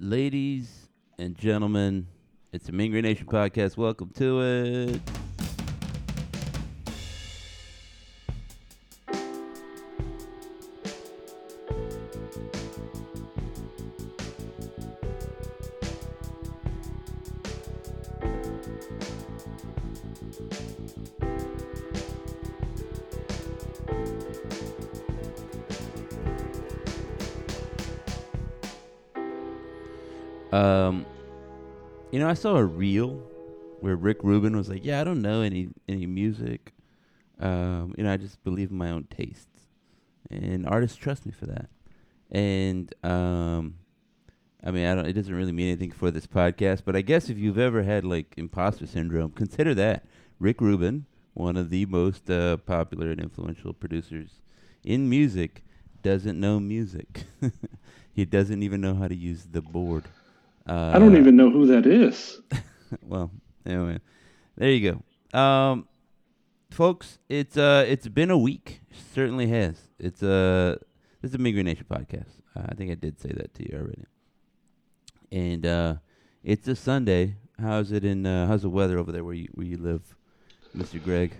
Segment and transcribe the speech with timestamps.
[0.00, 2.06] Ladies and gentlemen,
[2.52, 3.76] it's the Green Nation podcast.
[3.76, 5.00] Welcome to it.
[32.18, 33.22] You know, I saw a reel
[33.78, 36.72] where Rick Rubin was like, "Yeah, I don't know any any music.
[37.38, 39.68] Um, you know, I just believe in my own tastes,
[40.28, 41.70] and artists trust me for that."
[42.28, 43.76] And um,
[44.64, 45.06] I mean, I don't.
[45.06, 48.04] It doesn't really mean anything for this podcast, but I guess if you've ever had
[48.04, 50.04] like imposter syndrome, consider that
[50.40, 54.42] Rick Rubin, one of the most uh, popular and influential producers
[54.82, 55.62] in music,
[56.02, 57.26] doesn't know music.
[58.12, 60.02] he doesn't even know how to use the board.
[60.68, 62.40] Uh, I don't even know who that is.
[63.02, 63.30] well,
[63.64, 63.98] anyway,
[64.56, 64.92] there you
[65.32, 65.38] go.
[65.38, 65.88] Um,
[66.70, 68.82] folks, it's uh, it's been a week.
[69.14, 69.76] Certainly has.
[69.98, 70.76] It's uh,
[71.22, 72.28] this is a Mean Nation podcast.
[72.54, 74.04] Uh, I think I did say that to you already.
[75.32, 75.94] And uh,
[76.44, 77.36] it's a Sunday.
[77.58, 78.26] How's it in?
[78.26, 80.14] Uh, how's the weather over there where you where you live,
[80.74, 81.32] Mister Greg?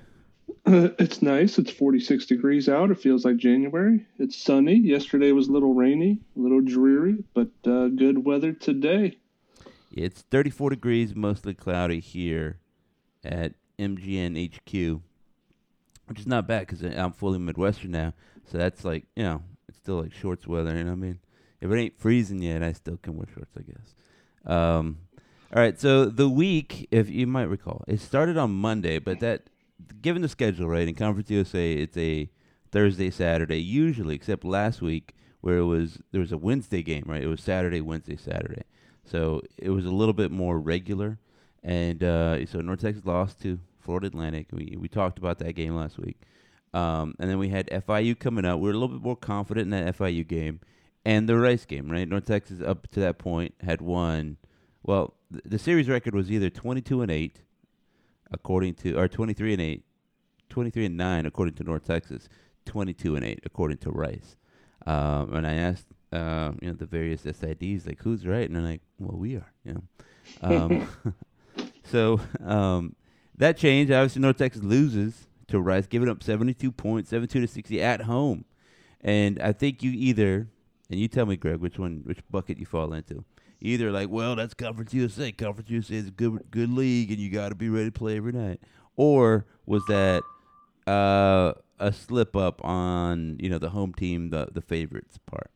[0.71, 1.59] It's nice.
[1.59, 2.91] It's 46 degrees out.
[2.91, 4.07] It feels like January.
[4.19, 4.77] It's sunny.
[4.77, 9.17] Yesterday was a little rainy, a little dreary, but uh, good weather today.
[9.91, 12.59] It's 34 degrees, mostly cloudy here
[13.25, 15.01] at MGN HQ,
[16.07, 18.13] which is not bad because I'm fully Midwestern now.
[18.51, 20.77] So that's like, you know, it's still like shorts weather.
[20.77, 21.19] You know what I mean?
[21.61, 23.95] If it ain't freezing yet, I still can wear shorts, I guess.
[24.47, 24.99] Um,
[25.55, 29.45] all right, so the week, if you might recall, it started on Monday, but that,
[30.01, 32.31] given the schedule, right, in Conference USA, it's a
[32.71, 37.23] Thursday, Saturday, usually, except last week where it was, there was a Wednesday game, right?
[37.23, 38.65] It was Saturday, Wednesday, Saturday.
[39.05, 41.19] So it was a little bit more regular.
[41.63, 44.49] And uh, so North Texas lost to Florida Atlantic.
[44.53, 46.21] We, we talked about that game last week.
[46.75, 48.61] Um, and then we had FIU coming up.
[48.61, 50.61] We were a little bit more confident in that FIU game
[51.05, 52.07] and the Rice game, right?
[52.07, 54.37] North Texas up to that point had won.
[54.83, 57.41] Well, th- the series record was either 22 and 8
[58.31, 59.85] according to or 23 and 8,
[60.49, 62.29] 23 and 9 according to North Texas,
[62.67, 64.37] 22 and 8 according to Rice.
[64.87, 68.63] Um, and I asked uh, you know the various SIDs like who's right, and they're
[68.63, 69.83] like, well, we are, you know.
[70.43, 70.89] Um,
[71.85, 72.97] so um,
[73.37, 73.93] that changed.
[73.93, 78.45] Obviously, North Texas loses to Rice, giving up 72 points, 72 to 60 at home.
[79.01, 80.49] And I think you either,
[80.91, 83.25] and you tell me, Greg, which one, which bucket you fall into.
[83.61, 85.33] Either like, well, that's Conference USA.
[85.33, 88.17] Conference USA is a good, good league, and you got to be ready to play
[88.17, 88.61] every night.
[88.97, 90.23] Or was that
[90.87, 95.51] uh, a slip up on you know the home team, the the favorites part?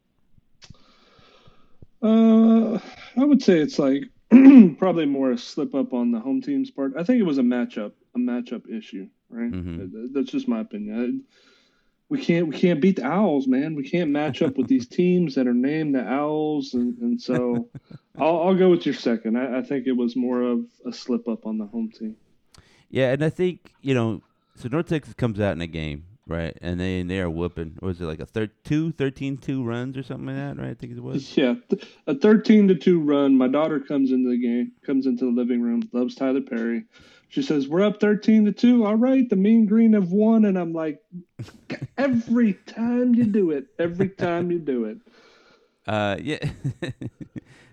[2.03, 2.79] Uh,
[3.17, 4.05] I would say it's like
[4.79, 6.95] probably more a slip up on the home team's part.
[6.99, 9.53] I think it was a matchup, a matchup issue, right?
[9.53, 10.13] Mhm.
[10.13, 11.25] That's just my opinion.
[11.31, 11.52] I,
[12.13, 13.75] we can't we can't beat the Owls, man.
[13.75, 17.71] We can't match up with these teams that are named the Owls, and, and so
[18.19, 19.39] I'll, I'll go with your second.
[19.39, 22.15] I, I think it was more of a slip up on the home team.
[22.91, 24.21] Yeah, and I think you know,
[24.57, 26.57] so North Texas comes out in a game, right?
[26.61, 27.77] And they and they are whooping.
[27.79, 30.71] What was it like a thir- two, 13 2 runs or something like that, right?
[30.71, 31.37] I think it was.
[31.43, 33.37] Yeah, th- a thirteen to two run.
[33.37, 36.85] My daughter comes into the game, comes into the living room, loves Tyler Perry.
[37.29, 38.85] She says, "We're up thirteen to two.
[38.85, 41.01] All right, the Mean Green have won." And I'm like,
[41.99, 44.99] every time you do it, every time you do it.
[45.87, 46.39] Uh, yeah.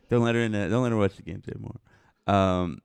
[0.09, 0.51] don't let her in.
[0.53, 1.79] The, don't let her watch the games anymore.
[2.27, 2.81] Um,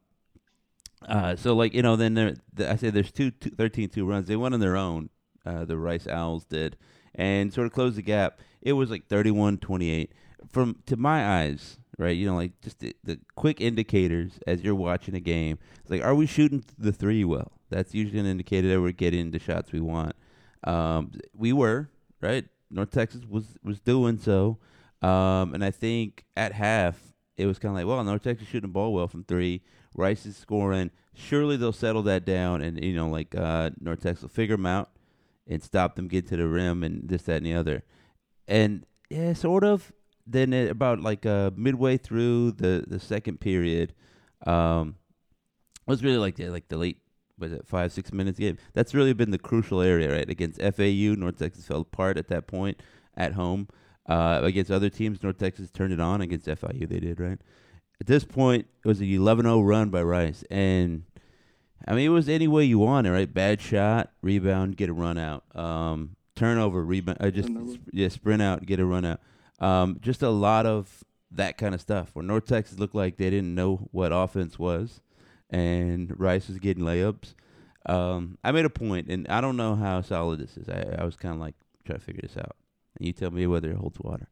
[1.08, 4.28] uh, so like you know, then there, the, I say there's two, two 13-2 runs.
[4.28, 5.10] They won on their own.
[5.46, 6.76] Uh, the Rice Owls did,
[7.14, 8.40] and sort of closed the gap.
[8.62, 10.08] It was like 31-28.
[10.48, 12.16] From to my eyes, right?
[12.16, 15.58] You know, like just the, the quick indicators as you're watching a game.
[15.80, 17.52] It's like, are we shooting the three well?
[17.70, 20.14] That's usually an indicator that we're getting the shots we want.
[20.64, 21.88] Um, we were
[22.20, 22.46] right.
[22.70, 24.58] North Texas was was doing so,
[25.02, 26.96] um, and I think at half
[27.36, 29.62] it was kind of like, well, North Texas shooting the ball well from three.
[29.94, 30.90] Rice is scoring.
[31.14, 34.66] Surely they'll settle that down, and you know, like uh, North Texas will figure them
[34.66, 34.90] out
[35.46, 37.82] and stop them get to the rim and this, that, and the other.
[38.48, 39.92] And yeah, sort of.
[40.26, 43.92] Then at about like uh, midway through the the second period,
[44.46, 44.96] um,
[45.86, 46.98] it was really like the like the late
[47.38, 48.56] was it five six minutes game.
[48.72, 50.28] That's really been the crucial area, right?
[50.28, 52.82] Against FAU, North Texas fell apart at that point
[53.16, 53.68] at home.
[54.06, 56.20] Uh, against other teams, North Texas turned it on.
[56.20, 57.38] Against FIU, they did right.
[58.00, 61.04] At this point, it was a 11-0 run by Rice, and
[61.86, 63.32] I mean it was any way you want it, right?
[63.32, 67.78] Bad shot, rebound, get a run out, um, turnover, rebound, uh, just Turnover.
[67.92, 69.20] yeah, sprint out, get a run out.
[69.60, 72.10] Um, just a lot of that kind of stuff.
[72.12, 75.00] Where North Texas looked like they didn't know what offense was,
[75.50, 77.34] and Rice was getting layups.
[77.86, 80.68] Um, I made a point, and I don't know how solid this is.
[80.68, 81.54] I, I was kind of like
[81.84, 82.56] trying to figure this out,
[82.98, 84.28] and you tell me whether it holds water.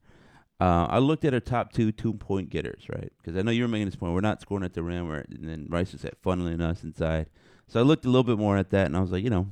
[0.58, 3.12] Uh, I looked at our top two two point getters, right?
[3.18, 4.14] Because I know you were making this point.
[4.14, 7.28] We're not scoring at the rim, or, and then Rice is at funneling us inside.
[7.68, 9.48] So I looked a little bit more at that, and I was like, you know,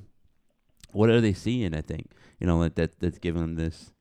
[0.93, 1.75] what are they seeing?
[1.75, 3.93] I think you know that, that that's giving them this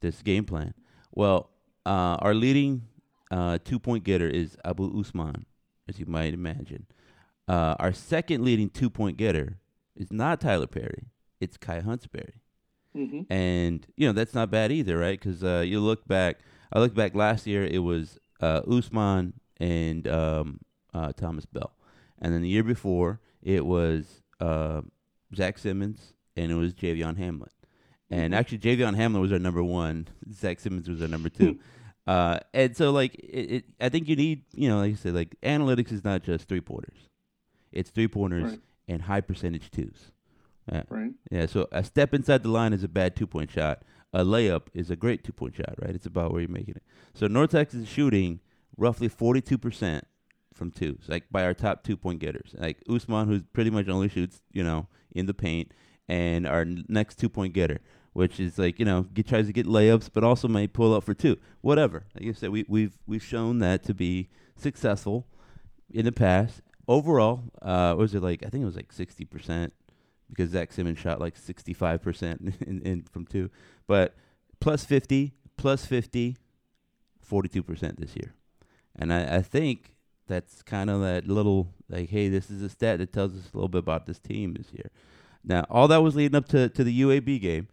[0.00, 0.74] this game plan.
[1.14, 1.50] Well,
[1.84, 2.82] uh, our leading
[3.30, 5.44] uh, two point getter is Abou Ousmane,
[5.88, 6.86] as you might imagine.
[7.48, 9.58] Uh, our second leading two point getter
[9.94, 11.06] is not Tyler Perry;
[11.40, 12.40] it's Kai Huntsberry.
[12.96, 13.30] Mm-hmm.
[13.32, 15.18] And you know that's not bad either, right?
[15.18, 16.38] Because uh, you look back,
[16.72, 20.60] I look back last year, it was uh, Ousmane and um,
[20.94, 21.72] uh, Thomas Bell,
[22.20, 24.80] and then the year before it was uh,
[25.34, 27.48] Zach Simmons and it was Javion Hamlin.
[28.10, 28.36] And Mhm.
[28.36, 30.08] actually, Javion Hamlin was our number one.
[30.32, 31.58] Zach Simmons was our number two.
[32.08, 35.14] uh, and so, like, it, it, I think you need, you know, like I said,
[35.14, 37.08] like analytics is not just three pointers;
[37.72, 38.60] it's three pointers Right.
[38.88, 40.10] and high percentage twos.
[40.70, 40.82] Yeah.
[40.88, 41.12] Right.
[41.30, 43.82] Yeah, so a step inside the line is a bad two point shot.
[44.12, 45.94] A layup is a great two point shot, right?
[45.94, 46.82] It's about where you're making it.
[47.14, 48.40] So North Texas is shooting
[48.76, 50.02] roughly 42%
[50.56, 52.54] from twos, like by our top two point getters.
[52.58, 55.72] Like Ousmane, who's pretty much only shoots, you know, in the paint,
[56.08, 57.80] and our next two point getter,
[58.12, 61.04] which is like, you know, get, tries to get layups, but also may pull up
[61.04, 61.36] for two.
[61.60, 62.04] Whatever.
[62.14, 65.26] Like I said, we, we've, we've shown that to be successful
[65.90, 66.62] in the past.
[66.88, 68.44] Overall, uh, was it like?
[68.46, 69.72] I think it was like 60%
[70.28, 73.50] because Zach Simmons shot like 65% in, in from two.
[73.86, 74.14] But
[74.60, 76.36] plus 50, plus 50,
[77.28, 78.34] 42% this year.
[78.94, 79.95] And I, I think
[80.26, 83.56] that's kind of that little, like, hey, this is a stat that tells us a
[83.56, 84.90] little bit about this team this year.
[85.44, 87.68] Now, all that was leading up to, to the UAB game.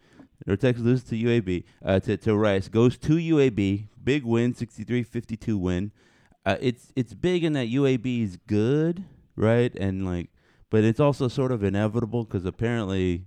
[0.45, 5.59] North Texas loses to UAB, uh, to, to Rice, goes to UAB, big win, 63-52
[5.59, 5.91] win.
[6.45, 9.05] Uh, it's it's big in that UAB is good,
[9.37, 9.73] right?
[9.75, 10.29] And like,
[10.69, 13.23] but it's also sort of inevitable because apparently,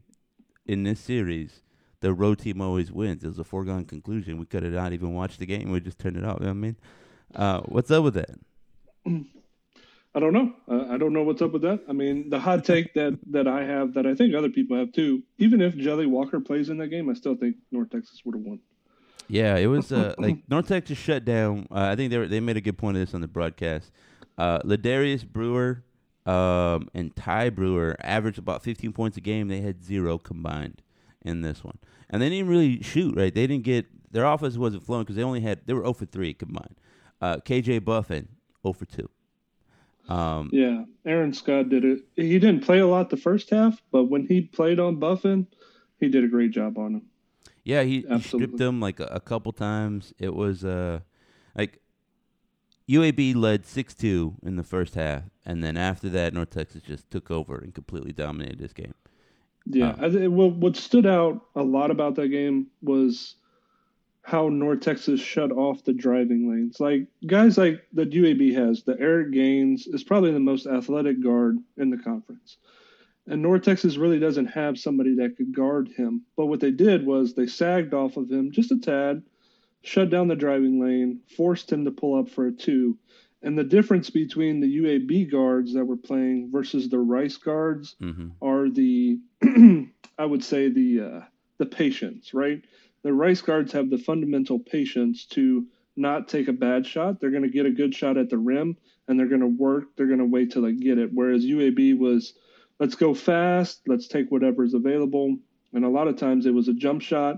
[0.67, 1.62] in this series,
[2.00, 3.25] the road team always wins.
[3.25, 4.38] It was a foregone conclusion.
[4.38, 5.70] We could have not even watched the game.
[5.70, 6.38] We just turned it off.
[6.40, 6.76] You know I mean,
[7.34, 8.31] uh, what's up with that?
[10.16, 10.54] I don't know.
[10.66, 11.80] Uh, I don't know what's up with that.
[11.88, 14.92] I mean, the hot take that that I have, that I think other people have
[14.92, 15.22] too.
[15.38, 18.44] Even if Jelly Walker plays in that game, I still think North Texas would have
[18.44, 18.60] won.
[19.28, 21.66] Yeah, it was uh, like North Texas shut down.
[21.70, 23.90] Uh, I think they were, they made a good point of this on the broadcast.
[24.38, 25.84] Uh, Ladarius Brewer
[26.24, 29.48] um, and Ty Brewer averaged about 15 points a game.
[29.48, 30.82] They had zero combined
[31.22, 33.16] in this one, and they didn't really shoot.
[33.16, 35.92] Right, they didn't get their offense wasn't flowing because they only had they were 0
[35.92, 36.76] for three combined.
[37.20, 38.28] Uh, KJ Buffen
[38.66, 39.08] 0 for two.
[40.08, 42.00] Um, Yeah, Aaron Scott did it.
[42.14, 45.46] He didn't play a lot the first half, but when he played on Buffen,
[45.98, 47.02] he did a great job on him.
[47.64, 50.12] Yeah, he, he stripped them like a, a couple times.
[50.18, 51.00] It was uh
[51.56, 51.80] like
[52.88, 57.10] UAB led six two in the first half, and then after that, North Texas just
[57.10, 58.94] took over and completely dominated this game.
[59.64, 60.06] Yeah, Oh.
[60.06, 63.34] I th- what what stood out a lot about that game was
[64.26, 66.81] how North Texas shut off the driving lanes.
[66.81, 71.58] Like guys like that UAB has, the Eric Gaines is probably the most athletic guard
[71.76, 72.56] in the conference.
[73.28, 76.23] And North Texas really doesn't have somebody that could guard him.
[76.37, 79.23] But what they did was they sagged off of him just a tad,
[79.82, 82.99] shut down the driving lane, forced him to pull up for a two.
[83.43, 88.30] And the difference between the UAB guards that were playing versus the Rice guards hmm
[88.42, 89.21] are the
[90.18, 91.21] I would say the uh,
[91.59, 92.64] the patience, right?
[93.06, 97.20] The Rice guards have the fundamental patience to not take a bad shot.
[97.20, 99.94] They're going to get a good shot at the rim, and they're going to work.
[99.94, 101.10] They're going to wait till they get it.
[101.14, 102.34] Whereas UAB was,
[102.80, 105.36] let's go fast, let's take whatever is available,
[105.72, 107.36] and a lot of times it was a jump shot.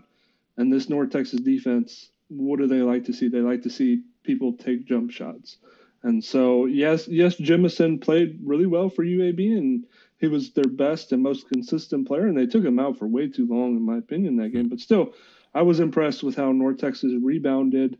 [0.56, 3.28] And this North Texas defense, what do they like to see?
[3.28, 5.58] They like to see people take jump shots.
[6.02, 9.84] And so, yes, yes, Jemison played really well for UAB, and
[10.16, 13.28] he was their best and most consistent player, and they took him out for way
[13.28, 14.70] too long, in my opinion, that game.
[14.70, 15.12] But still,
[15.58, 17.98] I was impressed with how North Texas rebounded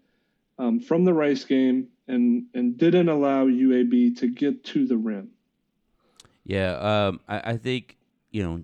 [0.61, 5.31] um, from the Rice game and and didn't allow UAB to get to the rim.
[6.45, 7.97] Yeah, um, I, I think
[8.31, 8.63] you know,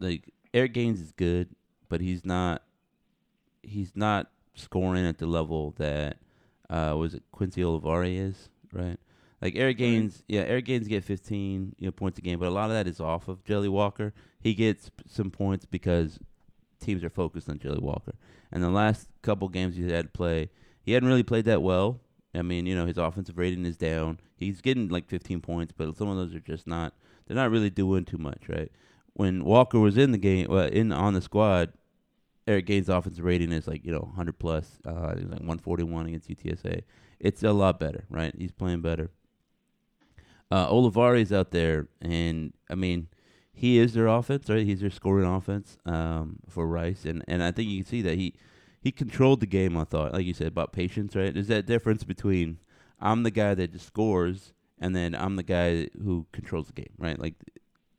[0.00, 1.50] like Eric Gaines is good,
[1.90, 2.62] but he's not.
[3.62, 6.16] He's not scoring at the level that
[6.70, 8.98] uh, was it Quincy Olivari is, right?
[9.42, 12.50] Like Eric Gaines, yeah, Eric Gaines get 15 you know, points a game, but a
[12.50, 14.14] lot of that is off of Jelly Walker.
[14.40, 16.18] He gets some points because
[16.82, 18.14] teams are focused on Jelly Walker.
[18.50, 20.50] And the last couple games he had to play,
[20.82, 22.00] he hadn't really played that well.
[22.34, 24.18] I mean, you know, his offensive rating is down.
[24.36, 26.94] He's getting like 15 points, but some of those are just not.
[27.26, 28.70] They're not really doing too much, right?
[29.14, 31.72] When Walker was in the game, well, in on the squad,
[32.46, 34.78] Eric Gaines' offensive rating is like you know 100 plus.
[34.86, 36.82] Uh, it like 141 against UTSA.
[37.20, 38.34] it's a lot better, right?
[38.36, 39.10] He's playing better.
[40.50, 43.08] Uh, Olivari out there, and I mean,
[43.52, 44.64] he is their offense, right?
[44.66, 48.16] He's their scoring offense um, for Rice, and and I think you can see that
[48.16, 48.34] he
[48.80, 49.76] he controlled the game.
[49.76, 51.32] I thought, like you said, about patience, right?
[51.32, 52.58] There's that difference between
[53.00, 56.92] I'm the guy that just scores, and then I'm the guy who controls the game,
[56.98, 57.18] right?
[57.18, 57.34] Like,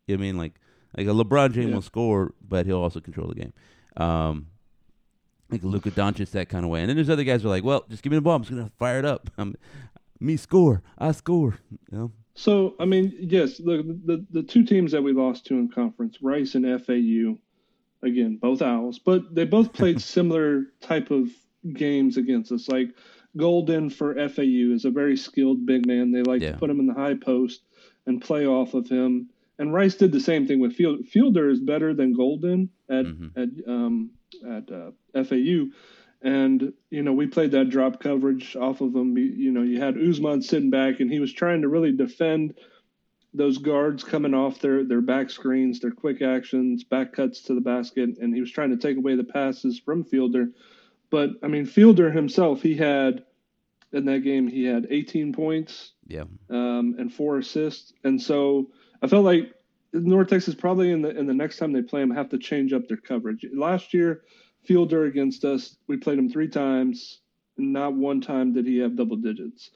[0.07, 0.53] you know what I mean, like
[0.97, 1.75] like a LeBron James Yeah.
[1.75, 3.53] will score, but he'll also control the game.
[3.97, 4.47] Um,
[5.49, 6.79] like Luka Doncic, that kind of way.
[6.81, 8.35] And then there's other guys who are like, well, just give me the ball.
[8.35, 9.29] I'm just gonna fire it up.
[9.37, 9.55] I'm,
[10.19, 10.81] me score.
[10.97, 11.59] I score.
[11.91, 12.11] You know.
[12.35, 16.17] So I mean, yes, the, the the two teams that we lost to in conference,
[16.21, 17.37] Rice and FAU,
[18.01, 21.29] again, both Owls, but they both played similar type of
[21.73, 22.67] games against us.
[22.67, 22.89] Like
[23.37, 26.11] Goldin for FAU is a very skilled big man.
[26.11, 26.53] They like Yeah.
[26.53, 27.61] to put him in the high post
[28.07, 29.29] and play off of him.
[29.59, 31.01] And Rice did the same thing with Field.
[31.05, 33.31] Fiedler is better than Goldin at Mhm.
[33.37, 34.09] at um,
[34.49, 34.91] at uh,
[35.23, 35.67] FAU.
[36.23, 39.17] And you know, we played that drop coverage off of him.
[39.17, 42.55] You know, you had Ousmane sitting back, and he was trying to really defend
[43.33, 47.61] those guards coming off their their back screens, their quick actions, back cuts to the
[47.61, 50.51] basket, and he was trying to take away the passes from Fiedler.
[51.09, 53.25] But I mean, Fiedler himself, he had
[53.91, 56.23] in that game, he had 18 points Yeah.
[56.49, 57.93] um, and four assists.
[58.03, 58.71] And so
[59.03, 59.53] I felt like
[59.93, 62.71] North Texas probably in the in the next time they play him have to change
[62.73, 63.45] up their coverage.
[63.53, 64.21] Last year,
[64.67, 67.19] Fiedler against us, we played him three times.
[67.57, 69.69] Not one time did he have double digits.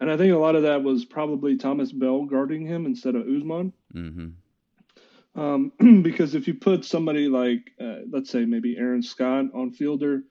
[0.00, 3.24] And I think a lot of that was probably Thomas Bell guarding him instead of
[3.24, 3.72] Ousmane.
[3.94, 5.40] Mm-hmm.
[5.40, 5.72] Um,
[6.02, 10.22] because if you put somebody like, uh, let's say maybe Aaron Scott on Fiedler,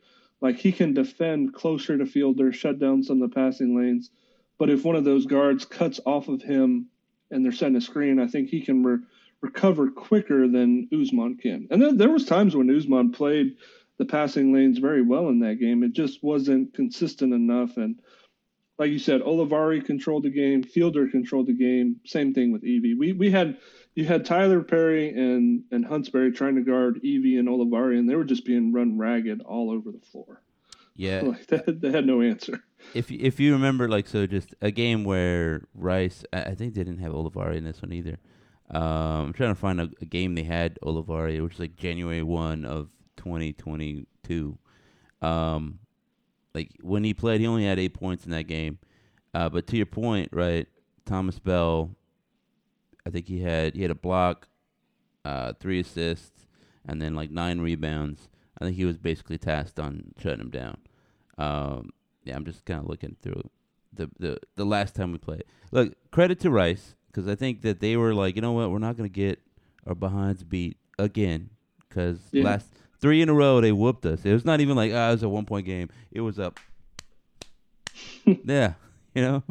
[0.42, 4.10] like he can defend closer to Fiedler, shut down some of the passing lanes.
[4.58, 6.88] But if one of those guards cuts off of him
[7.32, 9.00] and they're setting a screen, I think he can re-
[9.42, 11.68] recover quicker than Ousmane can.
[11.72, 13.58] And then there was times when Ousmane played
[13.98, 15.84] the passing lanes very well in that game.
[15.84, 17.78] It just wasn't consistent enough.
[17.78, 18.00] And
[18.80, 21.98] like you said, Olivari controlled the game, Fiedler controlled the game.
[22.06, 22.96] Same thing with Evee.
[22.96, 23.58] We we had
[23.96, 28.16] you had Tyler Perry and and Huntsberry trying to guard Evee and Olivari, and they
[28.16, 30.42] were just being run ragged all over the floor.
[30.96, 31.22] Yeah.
[31.26, 32.64] Like they, they had no answer.
[32.94, 36.74] if you- if you remember, like, so just a game where Rice, I, I think
[36.76, 38.18] they didn't have Olivari in this one either.
[38.72, 38.82] Um,
[39.28, 42.64] I'm trying to find a, a game they had Olivari, which was like January one
[42.66, 44.58] of 2022.
[45.22, 45.80] Um,
[46.54, 48.80] like when he played, he only had eight points in that game.
[49.34, 50.68] Uh, but to your point, right,
[51.06, 51.96] Thomas Bell,
[53.06, 54.48] I think he had he had a block,
[55.26, 56.46] uh, three assists,
[56.86, 58.30] and then like nine rebounds.
[58.62, 60.78] I think he was basically tasked on shutting him down.
[61.38, 61.90] Um,
[62.24, 63.50] yeah, I'm just kind of looking through
[63.92, 65.44] the, the the last time we played.
[65.72, 68.78] Look, credit to Rice because I think that they were like, you know what, we're
[68.80, 69.40] not gonna get
[69.88, 71.50] our behinds beat again
[71.90, 72.44] because Yeah.
[72.44, 72.70] last
[73.04, 74.24] three in a row they whooped us.
[74.24, 75.90] It was not even like ah, it was a one point game.
[76.10, 76.58] It was up.
[78.26, 78.74] yeah,
[79.14, 79.44] you know,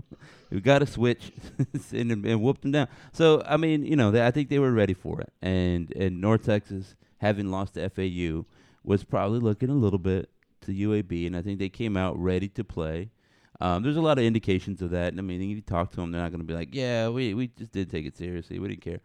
[0.50, 1.30] we got to switch
[1.92, 2.88] and, and whoop them down.
[3.12, 6.18] So I mean, you know, they, I think they were ready for it, and and
[6.20, 8.46] North Texas having lost to FAU
[8.84, 10.30] was probably looking a little bit
[10.62, 13.10] to UAB, and I think they came out ready to play.
[13.60, 15.12] Um, there's a lot of indications of that.
[15.12, 17.10] and I mean, if you talk to them, they're not going to be like, "Yeah,
[17.10, 18.58] we we just did take it seriously.
[18.58, 19.00] We didn't care."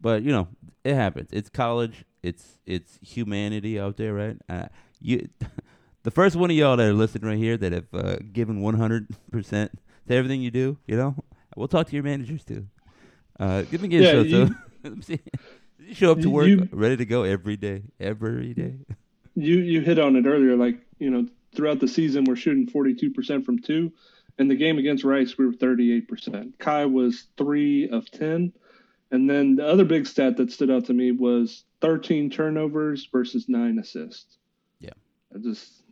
[0.00, 0.48] But you know,
[0.82, 1.28] it happens.
[1.32, 2.04] It's college.
[2.22, 4.36] It's it's humanity out there, right?
[4.48, 4.66] Uh,
[5.00, 5.28] you,
[6.04, 9.08] the first one of y'all that are listening right here that have uh, given 100
[9.30, 9.72] percent
[10.08, 11.14] to everything you do, you know,
[11.56, 12.66] we'll talk to your managers too.
[13.40, 14.20] Uh, give me a Yeah, show.
[14.22, 15.20] you- so, let me see.
[15.80, 18.76] You show up to work you- ready to go every day, every day.
[19.34, 20.56] You you hit on it earlier.
[20.56, 21.26] Like you know,
[21.56, 23.92] throughout the season, we're shooting 42% from two.
[24.38, 26.58] In the game against Rice, we were 38%.
[26.58, 28.52] Kai was three of 10.
[29.10, 33.48] And then the other big stat that stood out to me was 13 turnovers versus
[33.48, 34.38] nine assists.
[34.80, 34.92] Yeah.
[35.34, 35.82] I just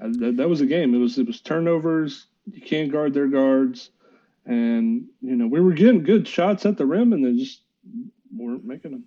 [0.00, 0.94] I, that, that was a game.
[0.94, 2.26] It was it was turnovers.
[2.50, 3.90] You can't guard their guards,
[4.46, 7.62] and you know we were getting good shots at the rim, and they just
[8.34, 9.04] weren't making them.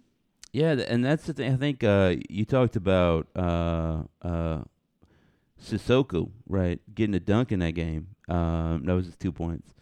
[0.52, 1.54] Yeah, and that's the thing.
[1.54, 4.64] I think uh, you talked about uh, uh,
[5.62, 6.80] Sissoko, right?
[6.94, 8.08] Getting a dunk in that game.
[8.30, 9.74] Um, that was his two points.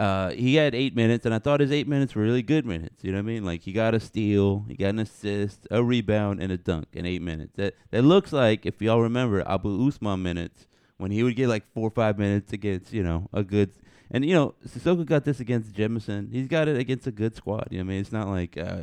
[0.00, 3.04] Uh, he had eight minutes, and I thought his eight minutes were really good minutes.
[3.04, 3.44] You know what I mean?
[3.44, 7.04] Like he got a steal, he got an assist, a rebound, and a dunk in
[7.04, 7.52] eight minutes.
[7.56, 10.66] That that looks like, if y'all remember, Abou Ousmane minutes
[10.96, 13.72] when he would get like four or five minutes against you know a good.
[14.10, 16.32] And you know Sissoko got this against Jemison.
[16.32, 17.68] He's got it against a good squad.
[17.70, 18.00] You know what I mean?
[18.00, 18.56] It's not like.
[18.56, 18.82] Uh,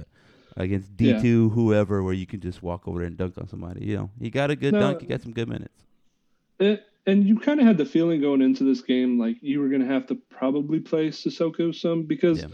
[0.59, 3.85] against D two whoever where you can just walk over there and dunk on somebody.
[3.85, 4.79] You know, he got a good No.
[4.79, 5.01] dunk.
[5.01, 5.83] He got some good minutes.
[6.59, 9.69] It, and you kind of had the feeling going into this game like you were
[9.69, 12.47] going to have to probably play Sissoko some because Yeah.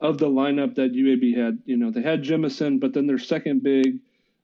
[0.00, 1.58] of the lineup that UAB had.
[1.66, 4.00] You know, they had Jemison, but then their second big,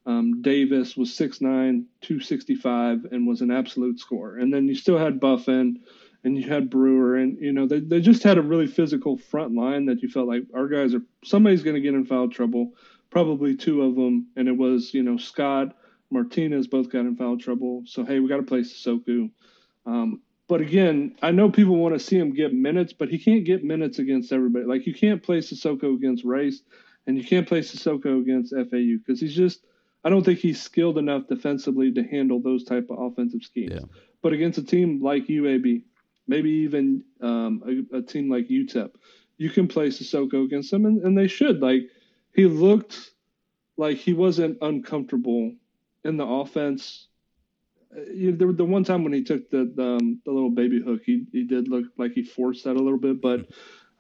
[0.07, 4.37] um, Davis, was 6'9, 265, and was an absolute scorer.
[4.39, 5.81] And then you still had Buffen,
[6.25, 9.55] and you had Brewer, and you know they they just had a really physical front
[9.55, 12.73] line that you felt like our guys are somebody's going to get in foul trouble,
[13.11, 15.75] probably two of them, and it was you know Scott
[16.11, 17.83] Martinez both got in foul trouble.
[17.87, 19.31] So hey, we got to play Sissoko.
[19.87, 23.45] Um, but again, I know people want to see him get minutes, but he can't
[23.45, 24.67] get minutes against everybody.
[24.67, 26.63] Like you can't play Sissoko against Rice,
[27.07, 29.65] and you can't play Sissoko against FAU because he's just.
[30.07, 33.73] I don't think he's skilled enough defensively to handle those type of offensive schemes.
[33.73, 33.87] Yeah.
[34.21, 35.83] But against a team like UAB,
[36.29, 38.91] maybe even um, a, a, team like UTEP,
[39.39, 41.61] you can play Sissoko against them, and, and they should.
[41.61, 41.89] Like
[42.35, 43.13] he looked
[43.77, 45.55] like he wasn't uncomfortable
[46.05, 47.09] in the offense.
[47.97, 50.51] Uh, you know, the, the one time when he took the the, um, the little
[50.51, 53.21] baby hook, he he did look like he forced that a little bit.
[53.21, 53.47] But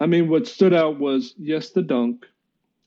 [0.00, 2.26] I mean, what stood out was yes, the dunk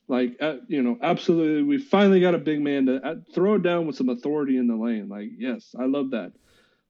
[0.08, 3.64] like, uh, you know, absolutely, we finally got a big man to uh, throw it
[3.64, 5.10] down with some authority in the lane.
[5.10, 6.32] Like, yes, I love that.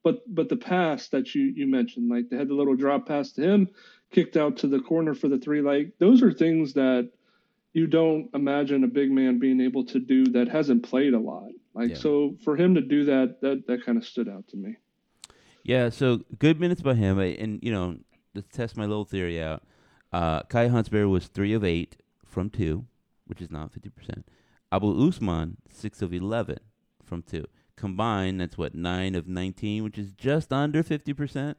[0.04, 3.32] But but the pass that you you mentioned, like they had the little drop pass
[3.34, 3.70] to him,
[4.12, 5.62] kicked out to the corner for the three.
[5.62, 7.10] Like those are things that
[7.74, 11.50] you don't imagine a big man being able to do that hasn't played a lot.
[11.78, 11.96] Like yeah.
[11.96, 14.78] so for him to do that, that that kind of stood out to me.
[15.64, 17.98] Yeah, so good minutes by him, and you know,
[18.36, 19.64] to test my little theory out,
[20.12, 22.86] uh, Kai Huntsberry was three of eight from two
[23.28, 24.24] which is not 50%.
[24.72, 26.58] Abou Ousmane, 6 of 11
[27.04, 27.46] from 2.
[27.76, 31.56] Combined, that's what, 9 of 19, which is just under 50%.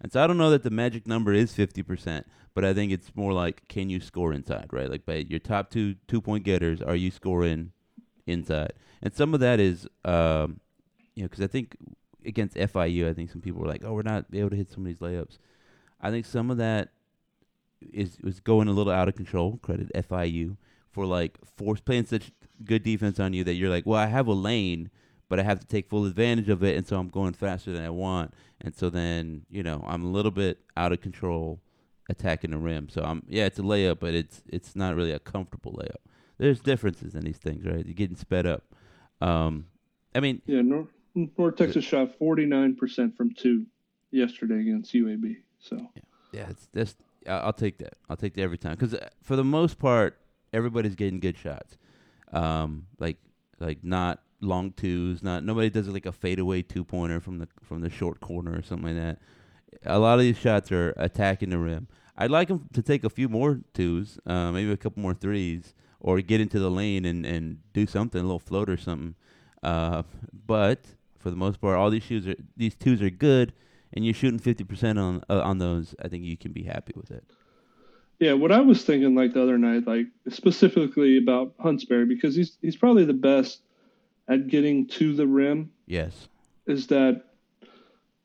[0.00, 2.24] And so I don't know that the magic number is 50%,
[2.54, 4.90] but I think it's more like can you score inside, right?
[4.90, 7.70] Like by your top two two point getters, are you scoring
[8.26, 8.72] inside?
[9.02, 10.60] And some of that is, um,
[11.14, 11.76] you know, because I think
[12.24, 14.82] against FIU, I think some people were like, oh, we're not able to hit some
[14.82, 15.38] of these layups.
[16.00, 16.90] I think some of that
[17.92, 19.58] is was going a little out of control.
[19.62, 20.56] Credit FIU
[20.90, 22.30] for like force playing such
[22.64, 24.90] good defense on you that you're like, well, I have a lane,
[25.28, 27.84] but I have to take full advantage of it, and so I'm going faster than
[27.84, 31.60] I want, and so then you know I'm a little bit out of control
[32.08, 32.88] attacking the rim.
[32.88, 36.11] So I'm yeah, it's a layup, but it's it's not really a comfortable layup.
[36.38, 37.84] There's differences in these things, right?
[37.84, 38.64] You're getting sped up.
[39.20, 39.66] Um,
[40.14, 43.66] I mean, yeah, North, North Texas shot 49 percent from two
[44.10, 45.36] yesterday against UAB.
[45.58, 46.96] So yeah, yeah it's just
[47.28, 47.94] I'll take that.
[48.08, 50.18] I'll take that every time because uh, for the most part,
[50.52, 51.76] everybody's getting good shots.
[52.32, 53.18] Um, like
[53.58, 57.80] like not long twos, not nobody does like a fadeaway two pointer from the from
[57.80, 59.18] the short corner or something like that.
[59.84, 61.88] A lot of these shots are attacking the rim.
[62.16, 65.74] I'd like them to take a few more twos, uh, maybe a couple more threes,
[66.02, 69.14] or get into the lane and, and do something, a little float or something.
[69.62, 70.02] Uh,
[70.46, 70.84] but
[71.18, 73.52] for the most part, all these shoes are these twos are good,
[73.92, 75.94] and you're shooting fifty percent on uh, on those.
[76.02, 77.24] I think you can be happy with it.
[78.18, 82.58] Yeah, what I was thinking like the other night, like specifically about Huntsberry, because he's
[82.60, 83.62] he's probably the best
[84.28, 85.70] at getting to the rim.
[85.86, 86.28] Yes.
[86.66, 87.24] Is that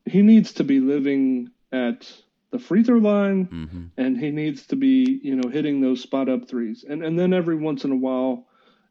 [0.06, 2.12] he needs to be living at
[2.52, 3.86] the free throw line mm-hmm.
[3.98, 6.86] and he needs to be, you know, hitting those spot up threes.
[6.88, 8.48] And and then every once in a while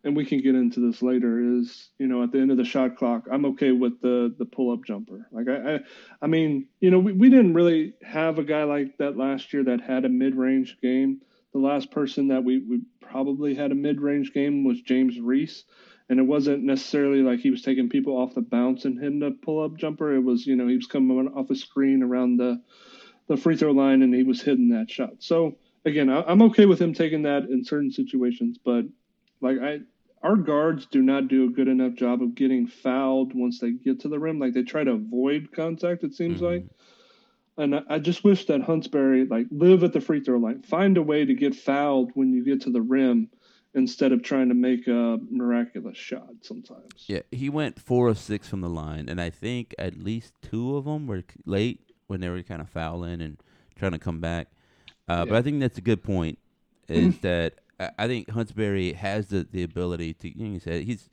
[0.07, 2.65] and we can get into this later is you know at the end of the
[2.65, 5.81] shot clock i'm okay with the the pull up jumper like i i,
[6.23, 9.65] I mean you know we, we didn't really have a guy like that last year
[9.65, 11.21] that had a mid-range game
[11.53, 15.65] the last person that we, we probably had a mid-range game was james reese
[16.09, 19.33] and it wasn't necessarily like he was taking people off the bounce and hitting a
[19.33, 22.63] pull up jumper it was you know he was coming off a screen around the
[23.29, 26.67] the free throw line and he was hitting that shot so again I, i'm okay
[26.67, 28.85] with him taking that in certain situations but
[29.41, 29.81] like I
[30.23, 34.01] our guards do not do a good enough job of getting fouled once they get
[34.01, 34.39] to the rim.
[34.39, 36.03] Like they try to avoid contact.
[36.03, 36.45] It seems mm-hmm.
[36.45, 36.65] like.
[37.59, 40.97] And I, I just wish that Huntsberry like live at the free throw line, find
[40.97, 43.31] a way to get fouled when you get to the rim,
[43.75, 47.05] instead of trying to make a miraculous shot sometimes.
[47.07, 50.77] Yeah, he went four of six from the line, and I think at least two
[50.77, 53.39] of them were late when they were kind of fouling and
[53.77, 54.49] trying to come back.
[55.09, 55.25] Uh, yeah.
[55.25, 56.39] But I think that's a good point.
[56.89, 57.55] Is that
[57.99, 60.39] I think Huntsberry has the, the ability to.
[60.39, 61.09] You, know, you said he's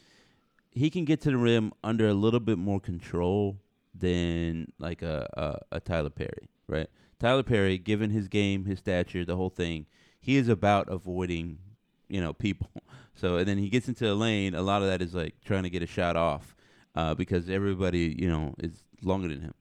[0.72, 3.58] he can get to the rim under a little bit more control
[3.94, 5.28] than like a,
[5.72, 6.88] a, a Tyler Perry, right?
[7.20, 9.86] Tyler Perry, given his game, his stature, the whole thing,
[10.20, 11.60] he is about avoiding,
[12.08, 12.70] you know, people.
[13.16, 14.56] So and then he gets into the lane.
[14.56, 16.56] A lot of that is like trying to get a shot off,
[16.96, 18.72] uh, because everybody, you know, is
[19.04, 19.54] longer than him.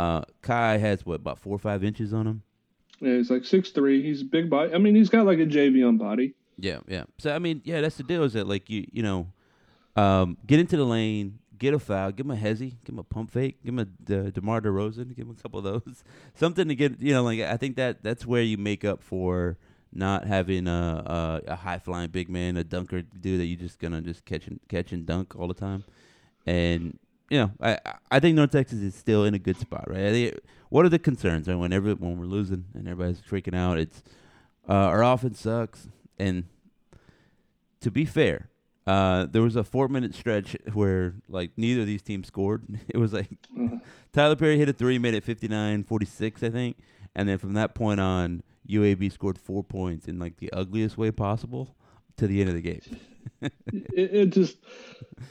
[0.00, 2.42] Uh, Kai has what about four or five inches on him.
[3.00, 4.02] Yeah, he's like six three.
[4.02, 4.72] He's big body.
[4.72, 6.34] I mean, he's got like a Javion body.
[6.56, 7.04] Yeah, yeah.
[7.18, 8.24] So I mean, yeah, that's the deal.
[8.24, 9.26] Is that like you, you know,
[9.96, 13.04] um, get into the lane, get a foul, give him a hezzy, give him a
[13.04, 16.02] pump fake, give him a De- DeMar DeRozan, give him a couple of those,
[16.34, 19.58] something to get, you know, like I think that that's where you make up for
[19.92, 23.78] not having a a, a high flying big man, a dunker dude that you're just
[23.78, 25.84] gonna just catch and catch and dunk all the time,
[26.46, 26.98] and
[27.30, 27.78] you know, I
[28.10, 30.06] I think North Texas is still in a good spot, right?
[30.06, 31.48] I think, what are the concerns?
[31.48, 34.02] And whenever when we're losing and everybody's freaking out, it's
[34.68, 35.88] uh, our offense sucks.
[36.18, 36.44] And
[37.80, 38.50] to be fair,
[38.86, 42.64] uh, there was a four minute stretch where like neither of these teams scored.
[42.88, 43.78] It was like Uh,
[44.12, 46.76] Tyler Perry hit a three, made it 59-46, I think,
[47.14, 51.10] and then from that point on, UAB scored four points in like the ugliest way
[51.10, 51.76] possible
[52.16, 52.80] to the end of the game.
[53.72, 54.56] It, it just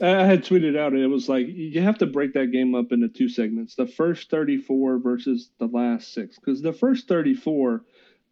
[0.01, 2.91] I had tweeted out and it was like you have to break that game up
[2.91, 3.75] into two segments.
[3.75, 6.37] The first 34 versus the last six.
[6.39, 7.83] Because the first 34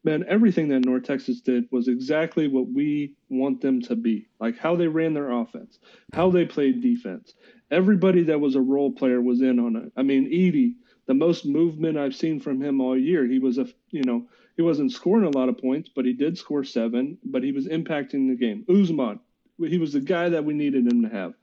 [0.03, 4.27] man everything that north texas did was exactly what we want them to be.
[4.39, 5.79] Like how they ran their offense
[6.13, 7.33] how they played defense.
[7.71, 9.91] Everybody that was a role player was in on it.
[9.97, 10.75] I mean Eady
[11.07, 13.25] the most movement i've seen from him all year.
[13.25, 16.37] He was a you know he wasn't scoring a lot of points but he did
[16.37, 18.65] score seven but he was impacting the game.
[18.69, 19.19] Ousmane
[19.59, 21.33] he was the guy that we needed him to have.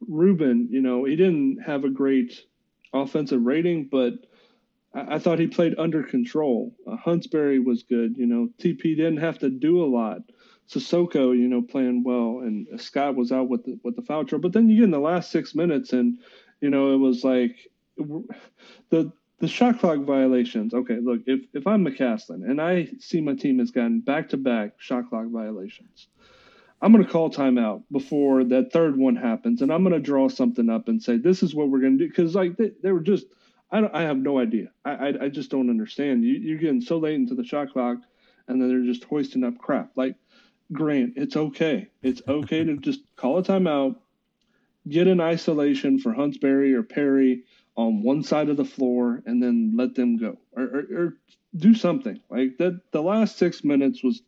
[0.00, 2.40] Rubin, you know, he didn't have a great
[2.92, 4.14] offensive rating, but
[4.94, 6.74] I, I thought he played under control.
[6.86, 8.16] Uh, Huntsberry was good.
[8.16, 10.22] You know, TP didn't have to do a lot.
[10.68, 14.48] Sissoko, you know, playing well, and Scott was out with the with the foul trouble.
[14.48, 16.18] But then you get in the last six minutes, and
[16.60, 17.56] you know, it was like
[18.90, 20.74] the the shot clock violations.
[20.74, 24.36] Okay, look, if if I'm McCasland and I see my team has gotten back to
[24.36, 26.08] back shot clock violations,
[26.80, 30.28] I'm going to call timeout before that third one happens, and I'm going to draw
[30.28, 32.92] something up and say this is what we're going to do because like they, they
[32.92, 33.26] were just
[33.70, 34.70] I I have no idea.
[34.84, 36.24] I, I I just don't understand.
[36.24, 37.98] You you're getting so late into the shot clock,
[38.46, 39.92] and then they're just hoisting up crap.
[39.96, 40.16] Like
[40.72, 41.88] Grant, it's okay.
[42.02, 43.96] It's okay to just call a timeout,
[44.88, 47.44] get an isolation for Huntsberry or Perry
[47.76, 51.16] on one side of the floor, and then let them go or, or, or
[51.54, 52.80] do something like that.
[52.92, 54.22] The last six minutes was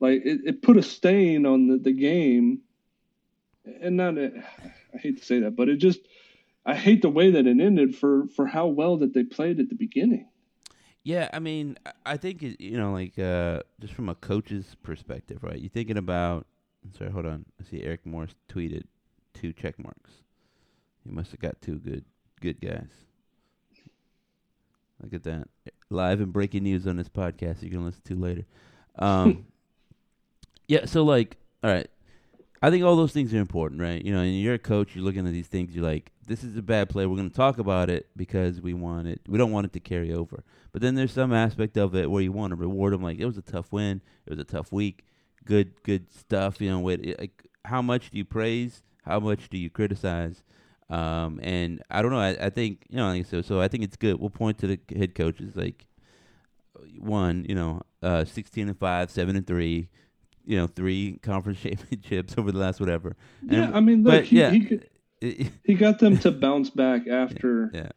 [0.00, 2.60] like it, it put a stain on the, the game
[3.82, 6.00] and not I hate to say that, but it just
[6.64, 9.68] I hate the way that it ended for for how well that they played at
[9.68, 10.28] the beginning.
[11.02, 15.42] Yeah, I mean, I- think it, you know, like uh, just from a coach's perspective,
[15.42, 15.58] right?
[15.58, 16.46] You're thinking about.
[16.98, 17.44] Sorry, hold on.
[17.60, 18.84] I see Eric Morris tweeted
[19.34, 20.10] two check marks.
[21.04, 22.04] He must have got two good
[22.40, 22.90] good guys.
[25.02, 25.48] Look at that
[25.90, 27.62] live and breaking news on this podcast.
[27.62, 28.44] You can listen to later.
[28.98, 29.46] Um,
[30.68, 31.88] yeah, so like, all right.
[32.62, 34.02] I think all those things are important, right?
[34.02, 36.56] You know, and you're a coach, you're looking at these things, you're like, this is
[36.56, 37.06] a bad play.
[37.06, 39.20] We're going to talk about it because we want it.
[39.28, 40.42] We don't want it to carry over.
[40.72, 43.02] But then there's some aspect of it where you want to reward them.
[43.02, 44.00] Like it was a tough win.
[44.26, 45.04] It was a tough week.
[45.44, 46.60] Good, good stuff.
[46.60, 48.82] You know, with like how much do you praise?
[49.04, 50.42] How much do you criticize?
[50.90, 52.20] Um, and I don't know.
[52.20, 53.08] I, I think you know.
[53.08, 54.20] Like, so, so I think it's good.
[54.20, 55.54] We'll point to the head coaches.
[55.54, 55.86] Like
[56.98, 59.88] one, you know, uh, sixteen and five, seven and three.
[60.46, 63.16] You know, three conference championships over the last whatever.
[63.42, 64.88] And- yeah, I mean, look, but he, yeah, he could-
[65.64, 67.88] he got them to bounce back after yeah.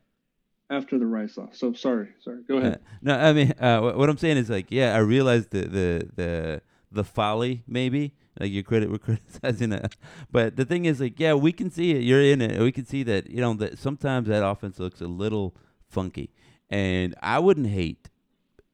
[0.70, 1.58] after the Rice loss.
[1.60, 2.40] So sorry, sorry.
[2.48, 2.80] Go Uh, ahead.
[3.02, 6.62] no, I mean, uh, what I'm saying is like, yeah, I realize the the the
[6.92, 9.96] the folly maybe like you're criti- we're criticizing it,
[10.32, 12.04] but the thing is like, yeah, we can see it.
[12.04, 12.60] You're in it.
[12.60, 15.56] We can see that you know that sometimes that offense looks a little
[15.90, 16.32] funky,
[16.70, 18.10] and I wouldn't hate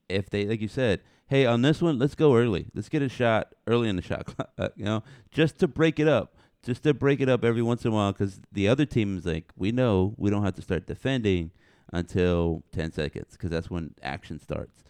[0.08, 1.00] if they like you said.
[1.28, 2.66] Hey, on this one, let's go early.
[2.72, 5.98] Let's get a shot early in the shot clock, uh, you know, just to break
[5.98, 8.86] it up, just to break it up every once in a while, because the other
[8.86, 11.50] team is like, we know we don't have to start defending
[11.92, 14.84] until 10 seconds because that's when action starts.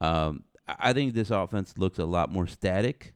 [0.00, 3.14] Um, I think this offense looks a lot more static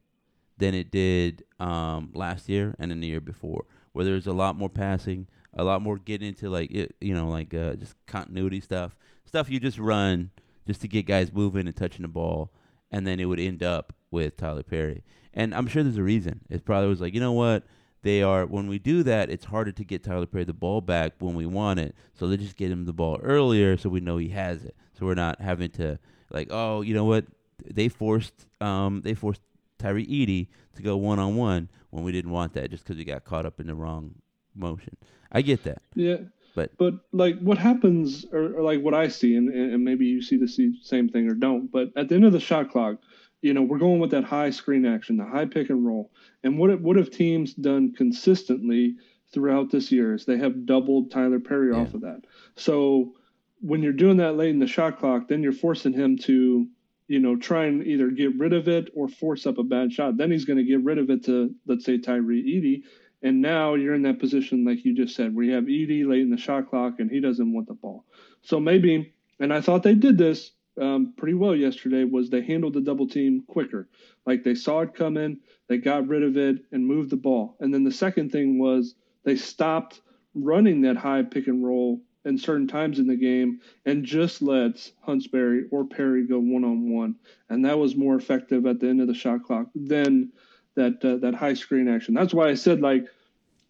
[0.58, 4.56] than it did um, last year and in the year before, where there's a lot
[4.56, 8.60] more passing, a lot more getting into like it, you know like uh, just continuity
[8.60, 10.30] stuff, stuff you just run
[10.66, 12.50] just to get guys moving and touching the ball,
[12.94, 15.02] and then it would end up with Tyler Perry.
[15.34, 16.42] And I'm sure there's a reason.
[16.48, 17.64] It probably was like, you know what?
[18.02, 21.14] They are when we do that, it's harder to get Tyler Perry the ball back
[21.18, 21.96] when we want it.
[22.12, 24.76] So they just get him the ball earlier, so we know he has it.
[24.96, 25.98] So we're not having to
[26.30, 27.24] like, oh, you know what?
[27.68, 29.40] They forced um they forced
[29.78, 33.04] Tyree Eady to go one on one when we didn't want that, just because we
[33.04, 34.14] got caught up in the wrong
[34.54, 34.96] motion.
[35.32, 35.82] I get that.
[35.96, 36.18] Yeah,
[36.54, 40.22] But- but like what happens, or, or like what I see, and, and maybe you
[40.22, 40.48] see the
[40.82, 41.70] same thing or don't.
[41.70, 42.98] But at the end of the shot clock,
[43.42, 46.10] you know, we're going with that high screen action, the high pick and roll.
[46.42, 48.96] And what what have teams done consistently
[49.32, 52.22] throughout this year is they have doubled Tyler Perry off of that.
[52.56, 53.14] So
[53.60, 56.66] when you're doing that late in the shot clock, then you're forcing him to,
[57.08, 60.16] you know, try and either get rid of it or force up a bad shot.
[60.16, 62.84] Then he's going to get rid of it to, let's say, Tyree Eady.
[63.24, 66.20] And now you're in that position, like you just said, where you have Eady late
[66.20, 68.04] in the shot clock and he doesn't want the ball.
[68.42, 72.74] So maybe, and I thought they did this um, pretty well yesterday, was they handled
[72.74, 73.88] the double team quicker.
[74.26, 77.56] Like they saw it coming, they got rid of it and moved the ball.
[77.60, 80.02] And then the second thing was they stopped
[80.34, 84.92] running that high pick and roll in certain times in the game and just lets
[85.06, 87.16] Huntsberry or Perry go one on one,
[87.48, 90.30] and that was more effective at the end of the shot clock than
[90.76, 92.14] that uh, that high screen action.
[92.14, 93.06] That's why I said like,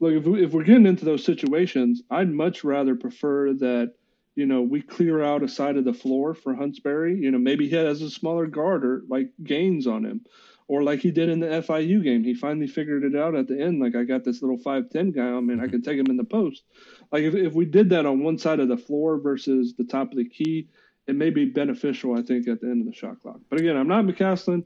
[0.01, 3.95] look if we, if we're getting into those situations, I'd much rather prefer that
[4.35, 7.19] you know we clear out a side of the floor for Huntsberry.
[7.19, 10.23] You know maybe he has a smaller guard or like Gaines on him.
[10.67, 13.61] Or like he did in the FIU game, he finally figured it out at the
[13.61, 13.83] end.
[13.83, 16.07] Like I got this little five ten guy on me, and I can take him
[16.07, 16.63] in the post.
[17.13, 20.11] Like if, if we did that on one side of the floor versus the top
[20.11, 20.69] of the key,
[21.07, 23.41] it may be beneficial, I think, at the end of the shot clock.
[23.51, 24.65] But again, I'm not McCasland.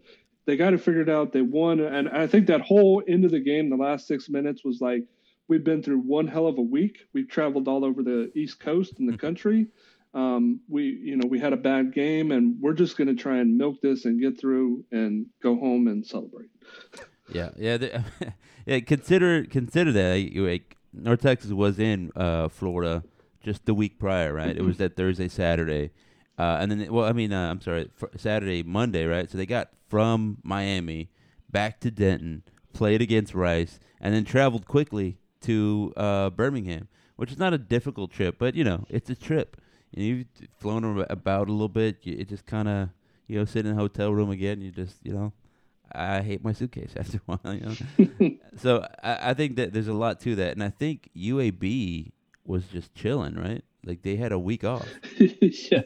[0.48, 1.34] They got it figured out.
[1.34, 4.64] They won, and I think that whole end of the game, the last six minutes,
[4.64, 5.02] was like
[5.46, 7.00] we've been through one hell of a week.
[7.12, 9.66] We've traveled all over the East Coast and the country.
[10.14, 13.40] Um, we, you know, we had a bad game, and we're just going to try
[13.40, 16.48] and milk this and get through and go home and celebrate.
[17.30, 18.00] Yeah, yeah,
[18.66, 18.80] yeah.
[18.80, 23.04] Consider consider that like North Texas was in uh, Florida
[23.42, 24.56] just the week prior, right?
[24.56, 25.90] it was that Thursday, Saturday,
[26.38, 29.28] uh, and then well, I mean, uh, I'm sorry, Saturday, Monday, right?
[29.30, 31.10] So they got from Miami
[31.50, 37.38] back to Denton, played against Rice, and then traveled quickly to uh, Birmingham, which is
[37.38, 39.60] not a difficult trip, but you know, it's a trip.
[39.94, 40.26] And you've
[40.58, 41.98] flown about a little bit.
[42.02, 42.90] You, it just kind of,
[43.26, 44.60] you know, sit in a hotel room again.
[44.60, 45.32] You just, you know,
[45.90, 47.54] I hate my suitcase after a while.
[47.54, 47.76] You
[48.20, 48.36] know?
[48.56, 52.12] so I, I think that there's a lot to that, and I think UAB
[52.44, 53.64] was just chilling, right?
[53.88, 54.86] Like they had a week off.
[55.18, 55.82] yeah,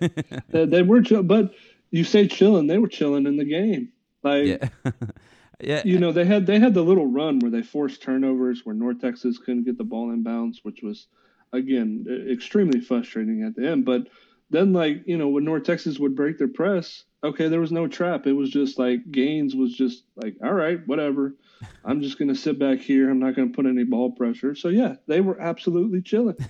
[0.48, 1.54] they, they were, chill, but
[1.92, 3.92] you say chilling, they were chilling in the game.
[4.24, 4.68] Like, yeah.
[5.60, 8.74] yeah, you know, they had they had the little run where they forced turnovers, where
[8.74, 11.06] North Texas couldn't get the ball in bounds, which was
[11.52, 13.84] again extremely frustrating at the end.
[13.84, 14.08] But
[14.50, 17.86] then, like you know, when North Texas would break their press, okay, there was no
[17.86, 18.26] trap.
[18.26, 21.36] It was just like Gaines was just like, all right, whatever.
[21.84, 23.08] I'm just gonna sit back here.
[23.08, 24.56] I'm not gonna put any ball pressure.
[24.56, 26.36] So yeah, they were absolutely chilling.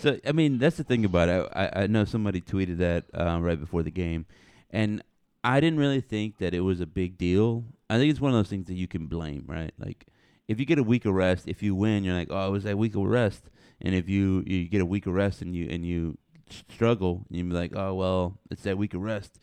[0.00, 1.48] so I mean, that's the thing about it.
[1.54, 4.26] I, I know somebody tweeted that uh, right before the game,
[4.70, 5.02] and
[5.44, 7.64] I didn't really think that it was a big deal.
[7.88, 9.72] I think it's one of those things that you can blame, right?
[9.78, 10.06] Like
[10.48, 12.64] if you get a week of rest, if you win, you're like, oh, it was
[12.64, 13.50] that week of rest.
[13.80, 16.18] And if you you get a week of rest and you and you
[16.50, 19.38] struggle, you be like, oh well, it's that week of rest.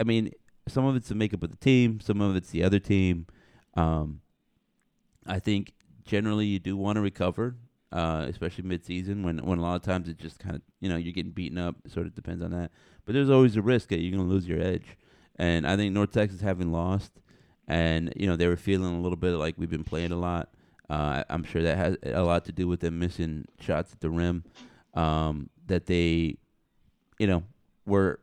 [0.00, 0.30] I mean,
[0.66, 3.26] some of it's the makeup of the team, some of it's the other team.
[3.74, 4.20] Um,
[5.26, 5.74] I think
[6.04, 7.56] generally you do want to recover,
[7.92, 10.96] uh, especially midseason when when a lot of times it just kind of you know
[10.96, 11.76] you're getting beaten up.
[11.84, 12.70] It sort of depends on that,
[13.04, 14.96] but there's always a risk that you're going to lose your edge.
[15.36, 17.12] And I think North Texas having lost,
[17.66, 20.50] and you know they were feeling a little bit like we've been playing a lot.
[20.88, 24.10] Uh, I'm sure that has a lot to do with them missing shots at the
[24.10, 24.44] rim.
[24.94, 26.36] Um, that they,
[27.18, 27.44] you know,
[27.86, 28.18] were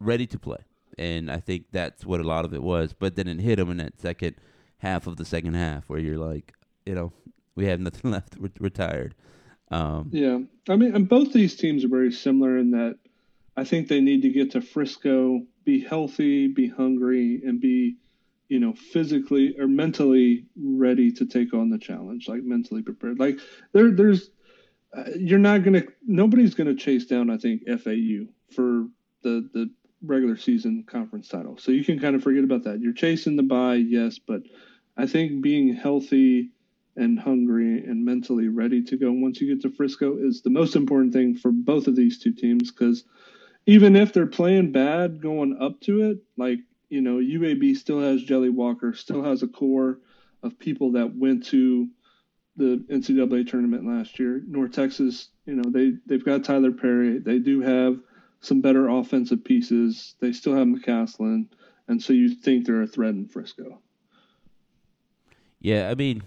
[0.00, 0.58] ready to play,
[0.98, 2.92] and I think that's what a lot of it was.
[2.92, 4.36] But then it hit them in that second
[4.78, 6.52] half of the second half, where you're like,
[6.84, 7.12] you know,
[7.54, 8.36] we have nothing left.
[8.38, 9.14] We're, we're tired.
[9.70, 10.38] Um, yeah,
[10.68, 12.98] I mean, and both these teams are very similar in that
[13.56, 17.96] I think they need to get to Frisco, be healthy, be hungry, and be
[18.48, 23.18] you know, physically or mentally ready to take on the challenge, like mentally prepared.
[23.18, 23.38] Like
[23.72, 24.30] there, there's,
[24.96, 28.86] uh, you're not gonna, nobody's gonna chase down, I think, FAU for
[29.22, 29.70] the the
[30.02, 31.56] regular season conference title.
[31.56, 32.80] So you can kind of forget about that.
[32.80, 34.42] You're chasing the bye, yes, but
[34.96, 36.50] I think being healthy
[36.96, 40.76] and hungry and mentally ready to go once you get to Frisco is the most
[40.76, 43.04] important thing for both of these two teams because
[43.66, 48.22] even if they're playing bad going up to it, like you know, UAB still has
[48.22, 49.98] Jelly Walker, still has a core
[50.42, 51.88] of people that went to
[52.56, 54.42] the NCAA tournament last year.
[54.46, 57.18] North Texas, you know, they they've got Tyler Perry.
[57.18, 57.98] They do have
[58.40, 60.14] some better offensive pieces.
[60.20, 61.48] They still have McCasland.
[61.88, 63.80] and so you think they're a threat in Frisco.
[65.60, 66.22] Yeah, I mean,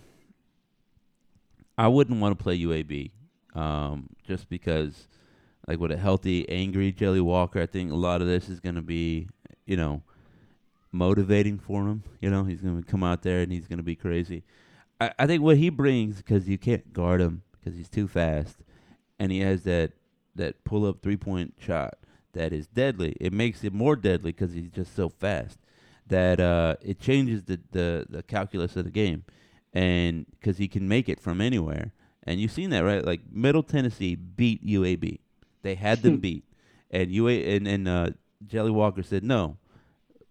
[1.78, 3.12] I wouldn't want to play UAB,
[3.54, 5.08] um, just because,
[5.68, 8.76] like, with a healthy, angry Jelly Walker, I think a lot of this is going
[8.76, 9.28] to be,
[9.66, 10.02] you know,
[10.92, 12.04] motivating for him.
[12.22, 14.44] You know, he's going to come out there and he's going to be crazy.
[15.00, 18.58] I, I think what he brings because you can't guard him because he's too fast,
[19.20, 19.92] and he has that
[20.36, 21.98] that pull up three point shot
[22.34, 23.16] that is deadly.
[23.20, 25.60] It makes it more deadly because he's just so fast
[26.08, 29.26] that uh, it changes the, the the calculus of the game,
[29.78, 31.94] and because he can make it from anywhere.
[32.24, 33.06] And you've seen that, right?
[33.06, 35.20] Like Middle Tennessee beat UAB.
[35.62, 36.44] They had them beat,
[36.92, 38.10] and UA and and uh,
[38.46, 39.58] Jelly Walker said no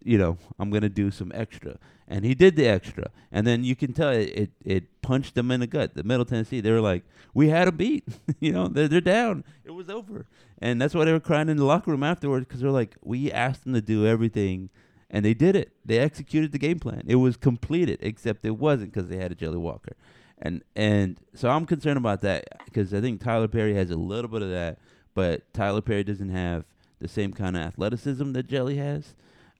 [0.06, 3.74] you know, I'm gonna do some extra, and he did the extra, and then you
[3.74, 5.94] can tell it it, it punched them in the gut.
[5.94, 7.02] The Middle Tennessee, they were like,
[7.34, 8.04] we had a beat,
[8.40, 10.26] you know, they're they're down, it was over,
[10.60, 13.32] and that's why they were crying in the locker room afterwards because they're like, we
[13.32, 14.70] asked them to do everything,
[15.16, 15.72] and they did it.
[15.82, 17.02] They executed the game plan.
[17.06, 19.96] It was completed, except it wasn't because they had a Jelly Walker,
[20.42, 24.28] and and so I'm concerned about that because I think Tyler Perry has a little
[24.30, 24.78] bit of that,
[25.14, 26.66] but Tyler Perry doesn't have
[26.98, 29.14] the same kind of athleticism that Jelly has.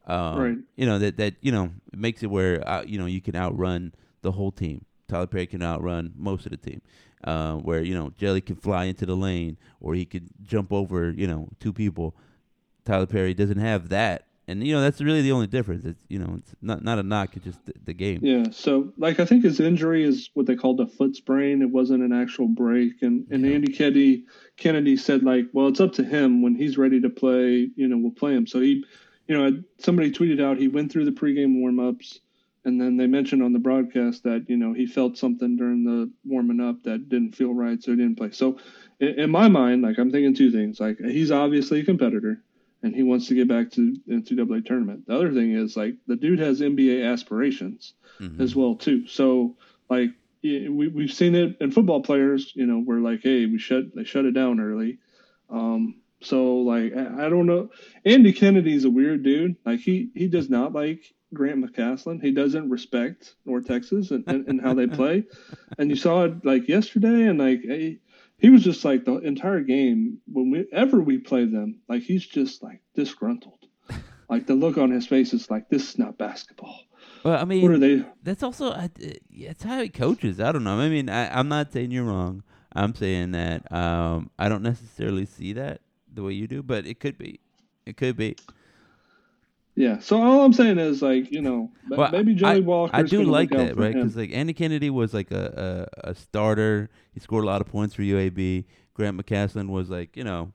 [0.06, 0.58] Um, Right.
[0.76, 3.94] You know that that you know makes it where uh, you know you can outrun
[4.20, 4.84] the whole team.
[5.08, 6.82] Tyler Perry can outrun most of the team.
[7.24, 11.10] Uh, where you know Jelly can fly into the lane or he could jump over
[11.12, 12.14] you know two people.
[12.84, 15.84] Tyler Perry doesn't have that, and you know that's really the only difference.
[15.84, 18.20] It's you know it's not not a knock, it's just the, the game.
[18.22, 21.62] Yeah, so like I think his injury is what they called a foot sprain.
[21.62, 23.52] It wasn't an actual break, and and Yeah.
[23.52, 24.24] Andy Kennedy
[24.56, 27.68] Kennedy said like, well, it's up to him when he's ready to play.
[27.74, 28.46] You know, we'll play him.
[28.46, 28.84] So he,
[29.26, 32.20] you know, somebody tweeted out he went through the pregame warmups,
[32.64, 36.10] and then they mentioned on the broadcast that you know he felt something during the
[36.24, 38.30] warming up that didn't feel right, so he didn't play.
[38.30, 38.58] So
[39.00, 40.78] in, in my mind, like I'm thinking two things.
[40.78, 42.42] Like he's obviously a competitor.
[42.86, 45.06] And he wants to get back to the NCAA tournament.
[45.06, 48.40] The other thing is like the dude has NBA aspirations Mhm.
[48.40, 49.06] as well too.
[49.08, 49.56] So
[49.90, 50.10] like
[50.42, 54.04] we we've seen it in football players, you know, we're like, hey, we shut they
[54.04, 54.98] shut it down early.
[55.50, 57.70] Um, so like I, I don't know.
[58.04, 59.56] Andy Kennedy's a weird dude.
[59.66, 62.22] Like he he does not like Grant McCasland.
[62.22, 65.24] He doesn't respect North Texas and, and, and how they play.
[65.78, 67.98] And you saw it like yesterday, and like he,
[68.38, 72.26] he was just like the entire game when we ever we play them, like he's
[72.26, 73.58] just like disgruntled.
[74.28, 76.80] Like the look on his face is like this is not basketball.
[77.22, 78.04] Well, I mean, What are they?
[78.24, 78.72] that's also
[79.30, 80.40] yeah, it's how he coaches.
[80.40, 80.80] I don't know.
[80.80, 82.42] I mean, I, I'm not saying you're wrong.
[82.72, 85.80] I'm saying that um, I don't necessarily see that
[86.12, 87.38] the way you do, but it could be.
[87.86, 88.34] It could be.
[89.76, 89.98] Yeah.
[90.00, 92.96] So all I'm saying is like you know Well, maybe Johnny Walker.
[92.96, 93.96] I do like that, right?
[93.96, 96.90] Because like Andy Kennedy was like a, a a starter.
[97.12, 98.64] He scored a lot of points for UAB.
[98.94, 100.52] Grant McCasland was like you know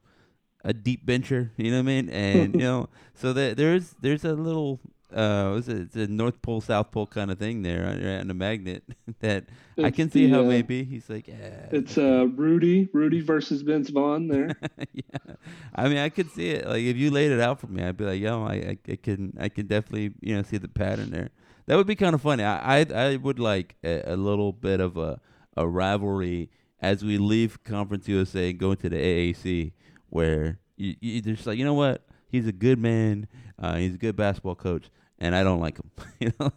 [0.64, 1.52] a deep bencher.
[1.58, 2.10] You know what I mean?
[2.10, 4.80] And you know, so that there's there's a little
[5.13, 5.78] uh, what's it?
[5.78, 8.84] It's a North Pole South Pole kind of thing there on, on the magnet
[9.19, 9.45] that
[9.82, 11.67] I can see the, how uh, maybe he's like yeah.
[11.71, 14.52] It's uh Rudy Rudy versus Vince Vaughn there.
[14.93, 15.36] yeah,
[15.76, 16.67] I mean, I could see it.
[16.67, 18.95] Like if you laid it out for me, I'd be like, yo, I, I, I
[18.95, 21.30] can, I can definitely, you know, see the pattern there.
[21.67, 22.43] That would be kind of funny.
[22.43, 25.19] I, I, I would like a, a little bit of a,
[25.56, 26.50] a rivalry
[26.82, 29.71] as we leave Conference USA and go into the AAC,
[30.10, 33.28] where you, you just like, you know what, he's a good man,
[33.60, 34.89] uh, he's a good basketball coach.
[35.22, 35.92] And I don't like him.
[36.20, 36.52] you know,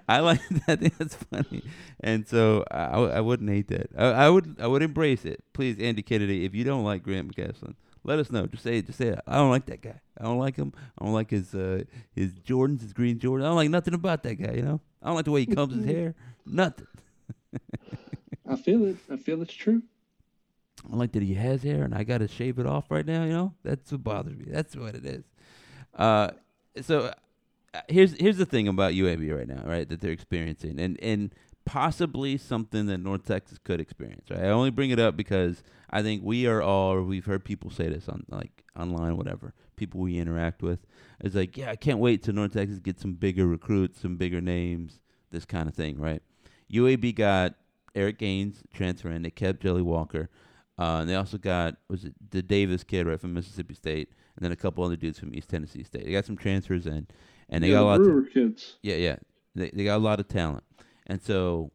[0.08, 0.80] I like that.
[0.96, 1.64] That's funny,
[1.98, 3.90] and so I, I wouldn't hate that.
[3.98, 5.42] I, I would I would embrace it.
[5.52, 8.46] Please, Andy Kennedy, if you don't like Grant McCasland, let us know.
[8.46, 8.86] Just say it.
[8.86, 9.16] Just say.
[9.26, 10.00] I don't like that guy.
[10.16, 10.72] I don't like him.
[10.96, 11.82] I don't like his uh,
[12.14, 13.42] his Jordans, his green Jordans.
[13.42, 14.52] I don't like nothing about that guy.
[14.52, 14.80] You know.
[15.02, 16.14] I don't like the way he combs his hair.
[16.46, 16.86] Nothing.
[18.48, 18.98] I feel it.
[19.10, 19.82] I feel it's true.
[20.92, 23.24] I like that he has hair and I got to shave it off right now.
[23.24, 23.54] You know.
[23.64, 24.44] That's what bothers me.
[24.46, 25.24] That's what it is.
[25.92, 26.30] Uh,
[26.80, 27.12] so
[27.88, 29.88] here's here's the thing about UAB right now, right?
[29.88, 31.34] That they're experiencing, and and
[31.64, 34.30] possibly something that North Texas could experience.
[34.30, 34.44] Right?
[34.44, 37.70] I only bring it up because I think we are all, or we've heard people
[37.70, 39.54] say this on like online, whatever.
[39.76, 40.86] People we interact with,
[41.20, 44.40] it's like, yeah, I can't wait till North Texas get some bigger recruits, some bigger
[44.40, 46.22] names, this kind of thing, right?
[46.72, 47.54] UAB got
[47.94, 49.22] Eric Gaines transferring.
[49.22, 50.30] They kept Jelly Walker.
[50.78, 54.44] Uh, and they also got was it the Davis kid right from Mississippi State, and
[54.44, 56.04] then a couple other dudes from East Tennessee State.
[56.04, 57.06] They got some transfers in,
[57.48, 57.96] and they yeah, got a lot.
[57.98, 58.76] the Of, Brewer kids.
[58.82, 59.16] yeah, yeah,
[59.54, 60.64] they they got a lot of talent,
[61.06, 61.70] and so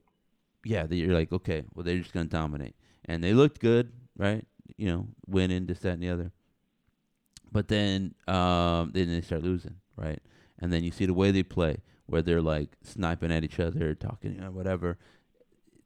[0.65, 4.45] yeah, they, you're like, okay, well they're just gonna dominate, and they looked good, right?
[4.77, 6.31] You know, winning this, that, and the other.
[7.51, 10.21] But then, um, then they start losing, right?
[10.59, 13.95] And then you see the way they play, where they're like sniping at each other,
[13.95, 14.97] talking, you know, whatever.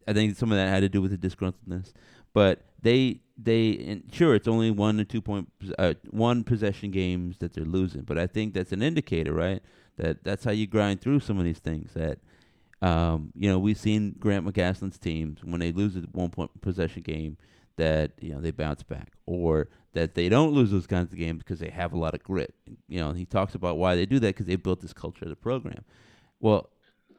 [0.07, 1.93] I think some of that had to do with the disgruntledness,
[2.33, 7.53] but they they sure it's only one or two point uh, one possession games that
[7.53, 9.61] they're losing, but I think that's an indicator, right?
[9.97, 11.93] That that's how you grind through some of these things.
[11.93, 12.19] That
[12.81, 17.01] um, you know we've seen Grant McCasland's teams when they lose a one point possession
[17.01, 17.37] game
[17.77, 21.39] that you know they bounce back, or that they don't lose those kinds of games
[21.39, 22.53] because they have a lot of grit.
[22.87, 25.29] You know, he talks about why they do that because they built this culture of
[25.29, 25.85] the program.
[26.39, 26.69] Well,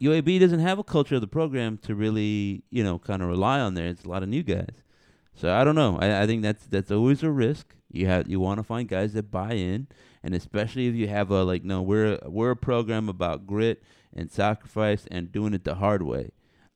[0.01, 3.61] UAB doesn't have a culture of the program to really, you know, kind of rely
[3.61, 3.87] on there.
[3.87, 4.85] It's a lot of new guys.
[5.35, 5.99] So I don't know.
[6.01, 7.75] I, I think that's that's always a risk.
[7.91, 9.89] You have you want to find guys that buy in,
[10.23, 13.83] and especially if you have a like, no, we're we're a program about grit
[14.13, 16.31] and sacrifice and doing it the hard way.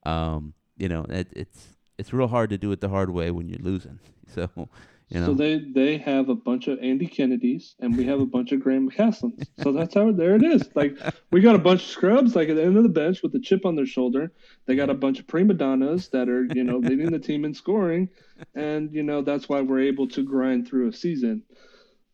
[0.04, 3.48] Um, you know, it, it's it's real hard to do it the hard way when
[3.48, 3.98] you're losing.
[4.34, 4.68] So,
[5.09, 8.26] you know, So they they have a bunch of Andy Kennedys and we have a
[8.26, 9.46] bunch of Graham McCaslands.
[9.62, 10.68] So that's how there it is.
[10.74, 10.96] Like
[11.30, 13.40] we got a bunch of scrubs like at the end of the bench with the
[13.40, 14.32] chip on their shoulder.
[14.66, 17.54] They got a bunch of prima donnas that are you know leading the team in
[17.54, 18.11] scoring,
[18.54, 21.42] and you know that's why we're able to grind through a season.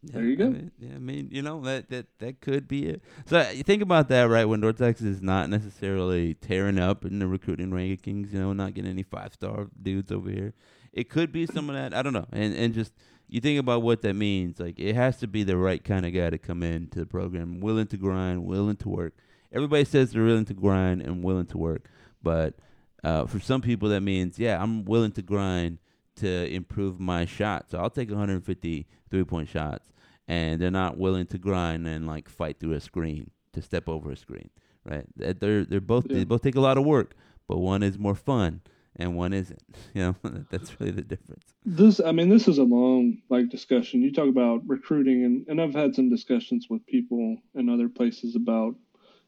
[0.02, 0.46] there you go.
[0.46, 3.02] I mean, yeah, I mean, you know that that that could be it.
[3.26, 4.44] So you think about that, right?
[4.44, 8.74] When North Texas is not necessarily tearing up in the recruiting rankings, you know, not
[8.74, 10.54] getting any five star dudes over here.
[10.94, 11.92] It could be some of that.
[11.92, 12.26] I don't know.
[12.32, 12.92] And and just
[13.28, 14.60] you think about what that means.
[14.60, 17.60] Like it has to be the right kind of guy to come into the program,
[17.60, 19.14] willing to grind, willing to work.
[19.52, 21.88] Everybody says they're willing to grind and willing to work,
[22.22, 22.54] but
[23.02, 25.78] uh, for some people that means yeah, I'm willing to grind
[26.16, 27.70] to improve my shot.
[27.70, 29.88] So I'll take 150 three point shots,
[30.28, 34.12] and they're not willing to grind and like fight through a screen to step over
[34.12, 34.50] a screen.
[34.84, 35.06] Right?
[35.16, 36.18] They're they're both yeah.
[36.18, 37.16] they both take a lot of work,
[37.48, 38.60] but one is more fun
[38.96, 39.62] and one isn't.
[39.94, 40.16] You know,
[40.50, 41.44] that's really the difference.
[41.64, 44.02] This, I mean, this is a long like discussion.
[44.02, 48.34] You talk about recruiting, and, and I've had some discussions with people in other places
[48.34, 48.74] about,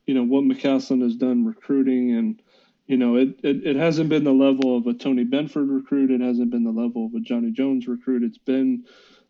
[0.07, 2.43] you know, what McCasland has done recruiting, and
[2.89, 6.11] you know, it, it it hasn't been the level of a Tony Benford recruit.
[6.11, 8.25] It hasn't been the level of a Johnny Jones recruit.
[8.25, 8.85] It's been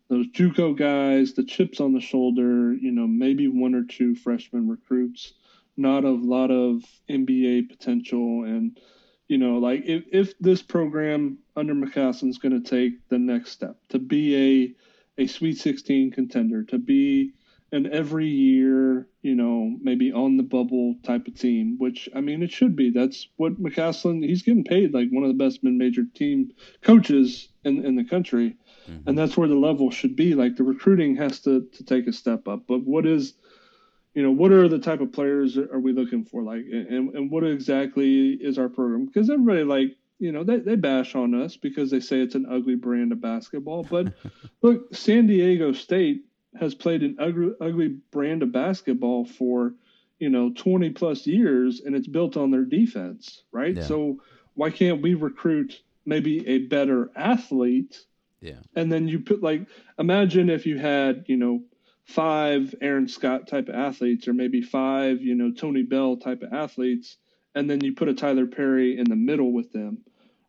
[0.09, 2.73] those JUCO guys, the chips on the shoulder.
[2.73, 5.33] You know, maybe one or two freshman recruits,
[5.75, 8.79] not a lot of NBA potential and
[9.27, 13.51] you know, like if, if this program under McCasland is going to take the next
[13.51, 14.75] step to be
[15.17, 17.33] a, a Sweet 16 contender, to be
[17.71, 22.41] an every year, you know, maybe on the bubble type of team, which I mean,
[22.41, 22.91] it should be.
[22.91, 26.51] That's what McCasland, he's getting paid like one of the best mid major team
[26.81, 28.55] coaches in, in the country.
[28.89, 29.09] Mm-hmm.
[29.09, 30.33] And that's where the level should be.
[30.33, 32.61] Like the recruiting has to, to take a step up.
[32.67, 33.33] But what is,
[34.17, 36.41] you know, what are the type of players are we looking for?
[36.41, 39.05] Like, and, and what exactly is our program?
[39.05, 42.47] Because everybody, like, you know, they, they bash on us because they say it's an
[42.49, 43.83] ugly brand of basketball.
[43.83, 44.15] But
[44.63, 46.25] look, San Diego State
[46.59, 49.75] has played an ugly, ugly brand of basketball for,
[50.17, 53.75] you know, 20 plus years and it's built on their defense, right?
[53.75, 53.83] Yeah.
[53.83, 54.19] So
[54.55, 58.03] why can't we recruit maybe a better athlete?
[58.41, 58.61] Yeah.
[58.75, 59.67] And then you put, like,
[59.99, 61.61] imagine if you had, you know,
[62.07, 66.53] five Aaron Scott type of athletes, or maybe five, you know, Tony Bell type of
[66.53, 67.17] athletes,
[67.53, 69.99] and then you put a Tyler Perry in the middle with them,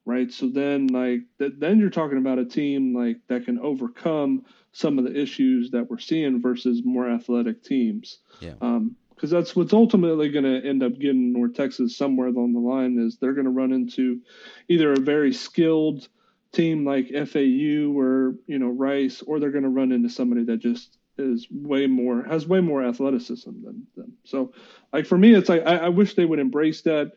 [0.05, 0.33] right?
[0.33, 4.99] So then, like, th- then you're talking about a team like that can overcome some
[4.99, 8.19] of the issues that we're seeing versus more athletic teams.
[8.41, 8.55] Yeah.
[8.61, 12.61] Um, because that's what's ultimately going to end up getting North Texas somewhere along the
[12.61, 14.21] line is they're going to run into
[14.69, 16.07] either a very skilled
[16.53, 20.59] team like FAU or you know Rice, or they're going to run into somebody that
[20.59, 24.13] just is way more has way more athleticism than them.
[24.25, 24.53] So,
[24.93, 27.13] like for me, it's like I, I, wish they would embrace that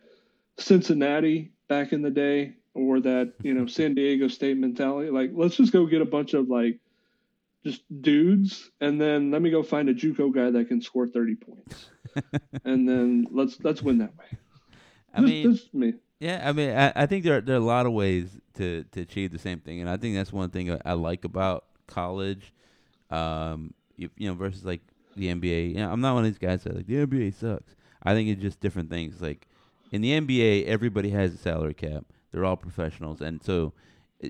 [0.58, 5.10] Cincinnati back in the day, or that you know San Diego State mentality.
[5.10, 6.80] Like, let's just go get a bunch of like
[7.64, 11.36] just dudes, and then let me go find a JUCO guy that can score thirty
[11.36, 11.90] points,
[12.66, 14.38] and then let's let's win that way.
[15.14, 15.94] I mean, this, me.
[16.20, 18.86] Yeah, I mean, I, I think there are, there are a lot of ways to,
[18.92, 21.66] to achieve the same thing, and I think that's one thing I, I like about
[21.88, 22.54] college.
[23.10, 24.82] Um, you, you know, versus like
[25.16, 25.70] the NBA.
[25.70, 27.76] You know, I'm not one of these guys that like the NBA sucks.
[28.04, 29.22] I think it's just different things.
[29.22, 29.48] Like
[29.92, 32.06] in the NBA, everybody has a salary cap.
[32.32, 33.74] They're all professionals, and so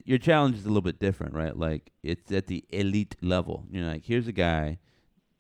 [0.05, 1.55] your challenge is a little bit different, right?
[1.55, 3.65] Like it's at the elite level.
[3.72, 4.80] You know, like here's a guy,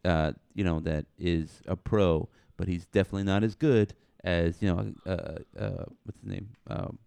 [0.05, 4.67] uh, you know, that is a pro, but he's definitely not as good as you
[4.73, 6.99] know, uh, uh, what's his name, um,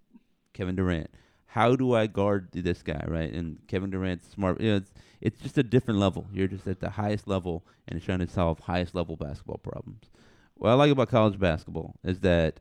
[0.53, 1.11] Kevin Durant.
[1.55, 3.33] How do I guard this guy, right?
[3.33, 4.61] And Kevin Durant's smart.
[4.61, 4.91] You know, it's
[5.21, 6.27] it's just a different level.
[6.33, 10.11] You're just at the highest level and trying to solve highest level basketball problems.
[10.55, 12.59] What I like about college basketball is that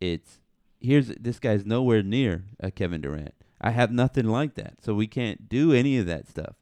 [0.00, 0.40] it's
[0.80, 3.34] here's this guy's nowhere near a Kevin Durant.
[3.60, 6.54] I have nothing like that, so we can't do any of that stuff.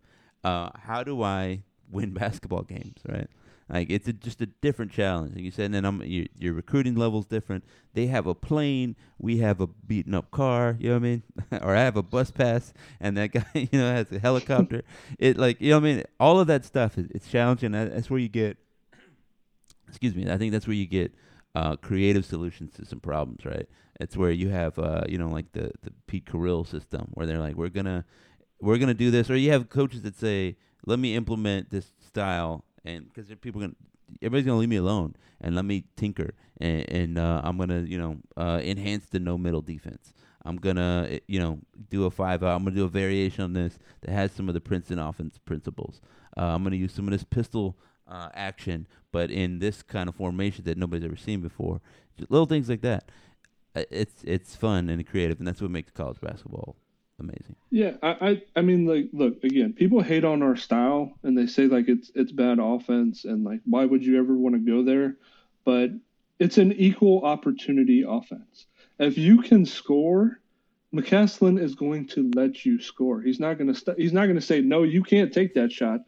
[0.43, 3.31] Uh, how do I win basketball games, right?
[3.73, 5.37] Like it's a, just a different challenge.
[5.37, 7.65] And you said, and I'm your, your recruiting level's different.
[7.95, 10.77] They have a plane, we have a beaten up car.
[10.81, 11.23] You know what I mean?
[11.63, 14.83] or I have a bus pass, and that guy, you know, has a helicopter.
[15.19, 16.05] it like you know what I mean.
[16.19, 17.73] All of that stuff is it's challenging.
[17.73, 18.57] That's where you get.
[19.89, 20.31] Excuse me.
[20.31, 21.15] I think that's where you get
[21.55, 23.69] uh, creative solutions to some problems, right?
[24.01, 27.39] It's where you have, uh, you know, like the the Pete Carril system, where they're
[27.39, 28.05] like, we're gonna
[28.61, 30.57] we're gonna do this, or you have coaches that say,
[30.87, 33.75] let me implement this style and because people gonna
[34.23, 37.99] everybody's gonna leave me alone and let me tinker and, and uh, I'm gonna you
[37.99, 40.13] know uh, enhance the no middle defense.
[40.45, 41.59] I'm gonna eh, you know
[41.89, 42.57] do a five out.
[42.57, 46.01] I'm gonna do a variation on this that has some of the Princeton offense principles.
[46.37, 47.77] Uh, I'm gonna use some of this pistol
[48.09, 51.81] uh, action, but in this kind of formation that nobody's ever seen before.
[52.19, 53.11] Just little things like that.
[53.75, 56.77] It's it's fun and creative, and that's what makes college basketball
[57.21, 57.57] amazing.
[57.71, 59.75] Yeah, I, I, I mean, like, look again.
[59.75, 63.61] People hate on our style, and they say like it's it's bad offense, and like
[63.65, 65.17] why would you ever want to go there?
[65.65, 65.91] But
[66.39, 68.67] it's an equal opportunity offense.
[68.99, 70.41] If you can score,
[70.95, 73.21] McCasland is going to let you score.
[73.21, 74.83] He's not going to st- he's not going to say no.
[74.83, 76.01] You can't take that shot.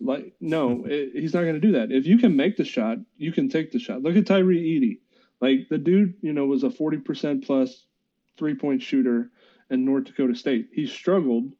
[0.00, 1.92] Like, no, it, he's not going to do that.
[1.92, 4.02] If you can make the shot, you can take the shot.
[4.02, 5.00] Look at Tyree Eady.
[5.40, 7.84] Like the dude, you know, was a forty percent plus
[8.36, 9.30] three point shooter
[9.70, 10.68] in North Dakota State.
[10.72, 11.52] He struggled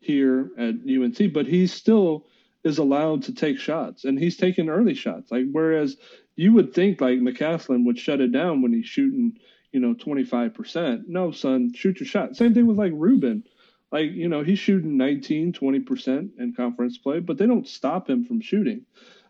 [0.00, 2.26] here at UNT, but he still
[2.64, 5.30] is allowed to take shots, and he's taking early shots.
[5.30, 5.96] Like whereas
[6.36, 9.38] you would think like McCasland would shut it down when he's shooting,
[9.72, 11.02] you know, twenty five percent.
[11.08, 12.36] No, son, shoot your shot.
[12.36, 13.44] Same thing with like Rubin.
[13.90, 18.24] Like, you know, he's shooting 19, 20% in conference play, but they don't stop him
[18.24, 18.84] from shooting.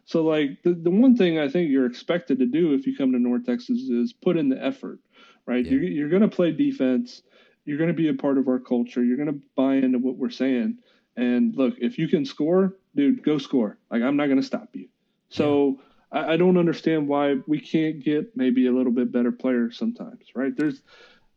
[0.05, 3.13] So, like, the, the one thing I think you're expected to do if you come
[3.13, 4.99] to North Texas is put in the effort,
[5.47, 5.65] right?
[5.65, 5.73] Yeah.
[5.73, 7.23] You're, you're going to play defense.
[7.69, 9.05] You're going to be a part of our culture.
[9.05, 10.79] You're going to buy into what we're saying.
[11.17, 13.79] And look, if you can score, dude, go score.
[13.91, 14.89] Like, I'm not going to stop you.
[15.29, 15.79] So,
[16.13, 16.21] yeah.
[16.21, 20.25] I, I don't understand why we can't get maybe a little bit better players sometimes,
[20.35, 20.57] right?
[20.57, 20.81] There's,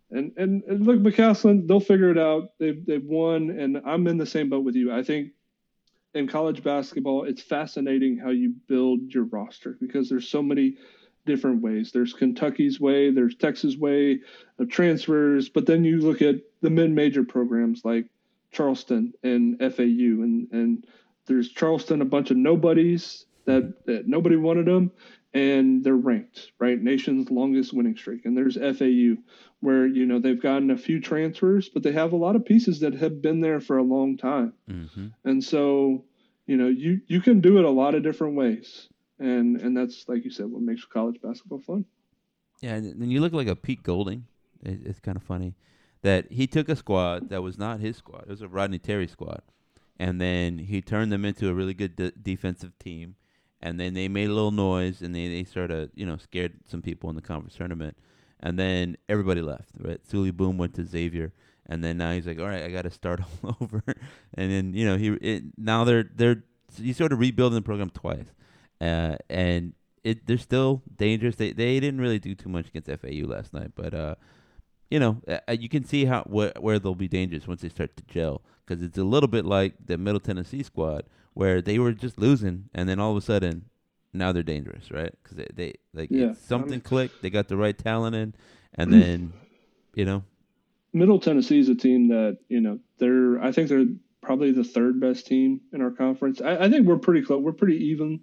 [0.09, 2.51] and, and, and look, McCasland, they'll figure it out.
[2.59, 4.93] They've they've won, and I'm in the same boat with you.
[4.93, 5.31] I think
[6.13, 10.77] in college basketball, it's fascinating how you build your roster because there's so many
[11.25, 11.91] different ways.
[11.91, 14.21] There's Kentucky's way, there's Texas way
[14.59, 18.07] of transfers, but then you look at the mid-major programs like
[18.51, 20.85] Charleston and FAU, and and
[21.25, 24.91] there's Charleston, a bunch of nobodies that, that nobody wanted them,
[25.33, 28.25] and they're ranked right, nation's longest winning streak.
[28.25, 29.21] And there's FAU,
[29.61, 32.81] where you know they've gotten a few transfers, but they have a lot of pieces
[32.81, 35.07] that have been there for a long time, mm-hmm.
[35.23, 36.03] and so
[36.47, 38.89] you know you you can do it a lot of different ways,
[39.21, 41.85] and and that's like you said, what makes college basketball fun.
[42.61, 44.25] Yeah, and you look like a Pete Golding.
[44.63, 45.55] It, it's kind of funny
[46.03, 49.07] that he took a squad that was not his squad; it was a Rodney Terry
[49.07, 49.41] squad,
[49.99, 53.15] and then he turned them into a really good de- defensive team.
[53.63, 56.53] And then they made a little noise, and they, they sort of, you know, scared
[56.65, 57.95] some people in the conference tournament
[58.41, 59.69] and then everybody left.
[59.79, 61.31] Right, Souley Boum went to Xavier,
[61.67, 63.83] and then now he's like, all right, I got to start all over.
[64.33, 66.43] and then you know he it, now they're they're
[66.75, 68.33] he's sort of rebuilding the program twice,
[68.81, 69.73] uh, and
[70.03, 71.35] it they're still dangerous.
[71.35, 74.15] They they didn't really do too much against FAU last night, but uh,
[74.89, 77.69] you know uh, uh, you can see how wh- where they'll be dangerous once they
[77.69, 81.03] start to gel because it's a little bit like the Middle Tennessee squad
[81.33, 83.65] where they were just losing, and then all of a sudden
[84.13, 85.13] now they're dangerous, right?
[85.23, 86.33] Because they, they like yeah.
[86.33, 87.21] something I mean, clicked.
[87.21, 88.33] They got the right talent in,
[88.73, 89.33] and then
[89.93, 90.23] you know,
[90.91, 93.41] Middle Tennessee is a team that you know they're.
[93.41, 93.85] I think they're
[94.21, 96.41] probably the third best team in our conference.
[96.41, 97.41] I, I think we're pretty close.
[97.41, 98.21] We're pretty even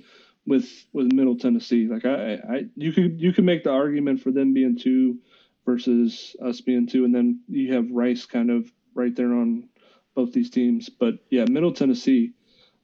[0.48, 1.86] with with Middle Tennessee.
[1.86, 5.18] Like I, I, you could you could make the argument for them being two
[5.66, 9.68] versus us being two, and then you have Rice kind of right there on
[10.14, 10.88] both these teams.
[10.88, 12.32] But yeah, Middle Tennessee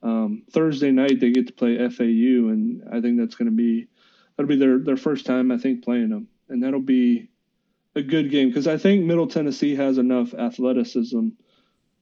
[0.02, 3.88] um, Thursday night they get to play FAU, and I think that's going to be
[4.36, 7.30] that'll be their their first time I think playing them, and that'll be
[7.96, 11.28] a good game because I think Middle Tennessee has enough athleticism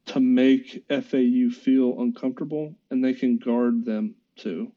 [0.07, 4.73] to make FAU feel uncomfortable, and they can guard them too.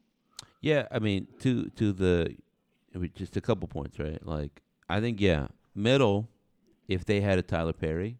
[0.66, 2.36] Yeah, I mean, to to the
[3.14, 4.24] just a couple points, right?
[4.26, 6.28] Like I think yeah, Middle,
[6.88, 8.18] if they had a Tyler Perry,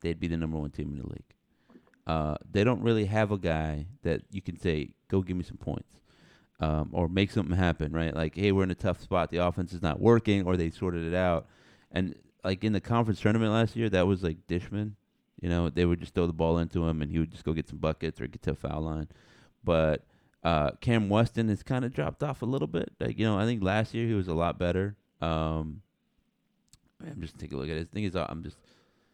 [0.00, 1.34] they'd be the number one team in the league
[2.08, 5.58] uh, they don't really have a guy that you can say, "Go give me some
[5.58, 6.00] points,"
[6.58, 7.92] um, or make something happen.
[7.92, 8.14] Right?
[8.14, 9.30] Like, hey, we're in a tough spot.
[9.30, 11.46] The offense is not working, or they sorted it out.
[11.92, 14.92] And like in the conference tournament last year, that was like Dishman.
[15.40, 17.52] You know, they would just throw the ball into him, and he would just go
[17.52, 19.08] get some buckets or get to a foul line.
[19.62, 20.04] But
[20.44, 22.92] uh, Cam Weston has kind of dropped off a little bit.
[23.00, 24.96] Like you know, I think last year he was a lot better.
[25.20, 25.82] Um,
[27.00, 27.90] I'm just taking a look at it.
[27.90, 28.56] The thing is, I'm just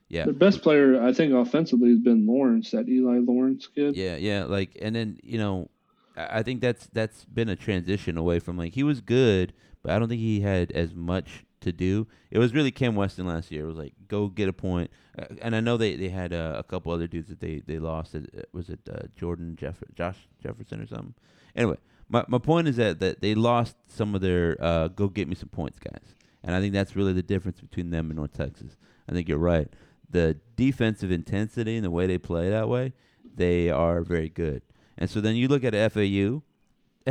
[0.08, 0.26] yeah.
[0.26, 3.96] The best player, I think, offensively has been Lawrence, that Eli Lawrence kid.
[3.96, 4.44] Yeah, yeah.
[4.44, 5.70] Like, and then you know,
[6.16, 9.52] I think that's that's been a transition away from like he was good,
[9.82, 12.06] but I don't think he had as much to do.
[12.30, 13.64] It was really Cam Weston last year.
[13.64, 16.54] It was like go get a point, uh, and I know they they had uh,
[16.56, 18.14] a couple other dudes that they they lost.
[18.14, 21.14] It, was it uh, Jordan Jeff Josh Jefferson or something?
[21.56, 21.76] Anyway,
[22.08, 25.34] my my point is that that they lost some of their uh, go get me
[25.34, 28.76] some points guys, and I think that's really the difference between them and North Texas.
[29.08, 29.68] I think you're right
[30.14, 32.92] the defensive intensity and the way they play that way,
[33.34, 34.62] they are very good.
[34.96, 36.42] And so then you look at FAU.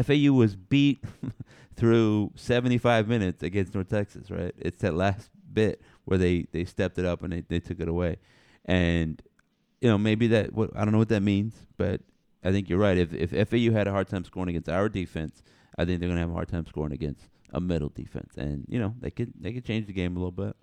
[0.01, 1.03] FAU was beat
[1.75, 4.53] through 75 minutes against North Texas, right?
[4.57, 7.87] It's that last bit where they, they stepped it up and they, they took it
[7.87, 8.17] away.
[8.65, 9.21] And,
[9.81, 12.01] you know, maybe that, what, I don't know what that means, but
[12.43, 12.97] I think you're right.
[12.97, 15.43] If, if FAU had a hard time scoring against our defense,
[15.77, 18.33] I think they're going to have a hard time scoring against a middle defense.
[18.37, 20.55] And, you know, they could, they could change the game a little bit.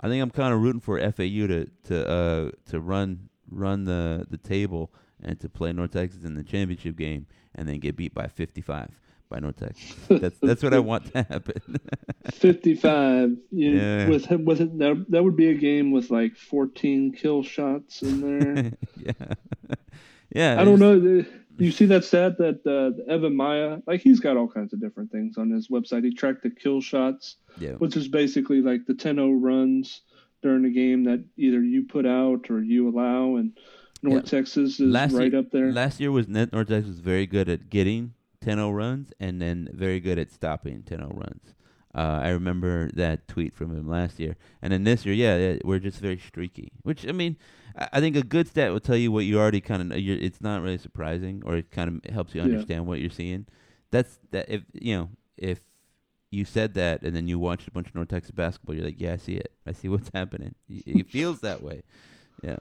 [0.00, 4.26] I think I'm kind of rooting for FAU to to uh, to run run the
[4.30, 4.92] the table
[5.22, 8.90] and to play North Texas in the championship game and then get beat by 55
[9.28, 9.94] by Texas.
[10.08, 11.60] That's that's what I want to happen.
[12.32, 13.36] 55.
[13.50, 14.08] You, yeah.
[14.08, 18.20] With with it, that, that would be a game with like 14 kill shots in
[18.20, 18.72] there.
[18.96, 19.34] yeah.
[20.34, 20.60] Yeah.
[20.60, 21.24] I don't know.
[21.58, 25.10] You see that stat that uh, Evan Miya, like he's got all kinds of different
[25.10, 26.04] things on his website.
[26.04, 27.72] He tracked the kill shots, Yeah.
[27.72, 30.02] which is basically like the 10-0 runs
[30.40, 33.58] during the game that either you put out or you allow, and
[34.02, 34.38] North Yeah.
[34.38, 35.72] Texas is Last right year- up there.
[35.72, 39.68] Last year was Net North Texas was very good at getting 10-0 runs and then
[39.72, 41.54] very good at stopping 10-0 runs.
[41.94, 45.58] Uh, I remember that tweet from him last year, and then this year, yeah, yeah,
[45.64, 46.70] we're just very streaky.
[46.82, 47.36] Which I mean,
[47.76, 49.96] I, I think a good stat will tell you what you already kind of know.
[49.98, 52.44] It's not really surprising, or it kind of helps you Yeah.
[52.44, 53.46] understand what you're seeing.
[53.90, 55.08] That's that if you know
[55.38, 55.60] if
[56.30, 59.00] you said that and then you watched a bunch of North Texas basketball, you're like,
[59.00, 59.50] yeah, I see it.
[59.66, 60.54] I see what's happening.
[60.68, 61.82] It feels that way.
[62.42, 62.58] Yeah.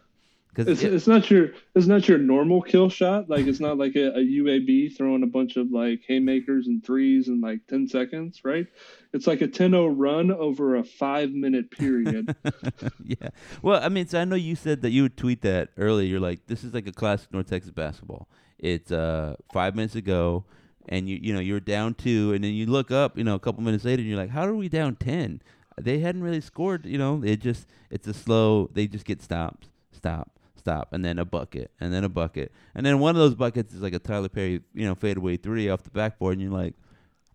[0.58, 3.30] It's, Because it's not your it's not your normal kill shot.
[3.30, 7.28] Like it's not like a, a UAB throwing a bunch of like haymakers and threes
[7.28, 8.66] in like ten seconds, right?
[9.14, 12.36] It's like a 10-0 run over a five minute period.
[13.04, 13.30] yeah.
[13.62, 16.08] Well, I mean, so I know you said that you would tweet that earlier.
[16.08, 18.28] You're like, this is like a classic North Texas basketball.
[18.60, 20.46] It's uh five minutes ago,
[20.90, 23.40] and you you know you're down two, and then you look up, you know, a
[23.40, 25.42] couple minutes later, and you're like, how are we down ten?
[25.80, 27.22] They hadn't really scored, you know.
[27.24, 28.70] It just it's a slow.
[28.74, 30.37] They just get stopped, stop,
[30.68, 33.74] stop, and then a bucket, and then a bucket, and then one of those buckets
[33.74, 36.76] is like a Tyler Perry, you know, fadeaway three off the backboard, and you're like,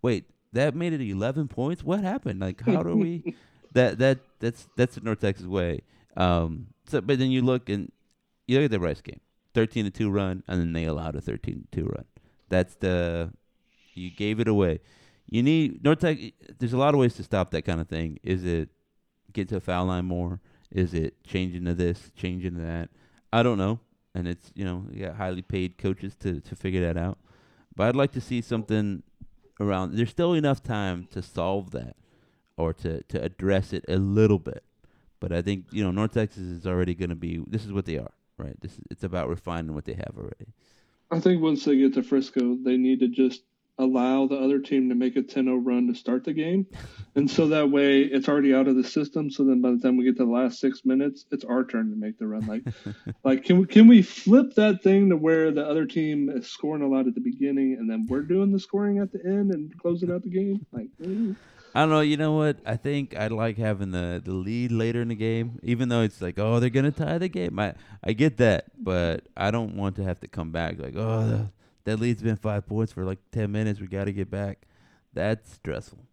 [0.03, 1.83] wait, that made it 11 points.
[1.83, 2.39] What happened?
[2.39, 3.35] Like, how do we?
[3.73, 5.81] that that that's that's the North Texas way.
[6.15, 7.91] Um, so but then you look and
[8.47, 9.19] you look at the Rice game,
[9.53, 12.05] thirteen to two run, and then they allowed a thirteen to two run.
[12.49, 13.31] That's the
[13.95, 14.79] you gave it away.
[15.27, 16.19] You need North Tech.
[16.59, 18.19] There's a lot of ways to stop that kind of thing.
[18.21, 18.69] Is it
[19.31, 20.39] get to a foul line more?
[20.71, 22.89] Is it changing to this, changing to that?
[23.33, 23.79] I don't know.
[24.13, 27.17] And it's you know you got highly paid coaches to to figure that out.
[27.75, 29.01] But I'd like to see something
[29.59, 29.95] around.
[29.95, 31.95] There's still enough time to solve that
[32.55, 34.63] or to, to address it a little bit.
[35.19, 37.41] But I think you know North Texas is already going to be.
[37.47, 38.55] This is what they are, right?
[38.61, 40.53] This is, it's about refining what they have already.
[41.09, 43.41] I think once they get to Frisco, they need to just
[43.77, 46.67] allow the other team to make a 10-0 run to start the game.
[47.15, 49.31] and so that way it's already out of the system.
[49.31, 51.89] So then by the time we get to the last six minutes, it's our turn
[51.89, 52.45] to make the run.
[52.45, 52.63] Like
[53.23, 56.83] like can we can we flip that thing to where the other team is scoring
[56.83, 59.77] a lot at the beginning and then we're doing the scoring at the end and
[59.79, 60.65] closing out the game?
[60.71, 60.89] Like.
[61.75, 62.01] I don't know.
[62.01, 62.57] You know what?
[62.67, 66.21] I think I'd like having the, the lead later in the game, even though it's
[66.21, 67.57] like, oh, they're gonna tie the game.
[67.57, 71.49] I I get that, but I don't want to have to come back like, oh,
[71.85, 73.79] that lead's been five points for like ten minutes.
[73.79, 74.65] We got to get back.
[75.13, 76.05] That's stressful.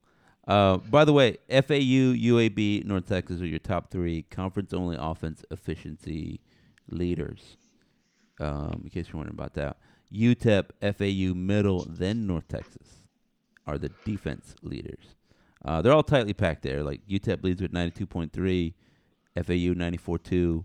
[0.46, 5.44] Uh, by the way, FAU, UAB, North Texas are your top three conference only offense
[5.50, 6.40] efficiency
[6.88, 7.56] leaders.
[8.40, 9.76] Um, in case you're wondering about that,
[10.12, 13.02] UTEP, FAU, Middle, then North Texas
[13.66, 15.14] are the defense leaders.
[15.64, 16.82] Uh, they're all tightly packed there.
[16.82, 18.72] Like UTEP leads with 92.3,
[19.36, 20.64] FAU 94.2,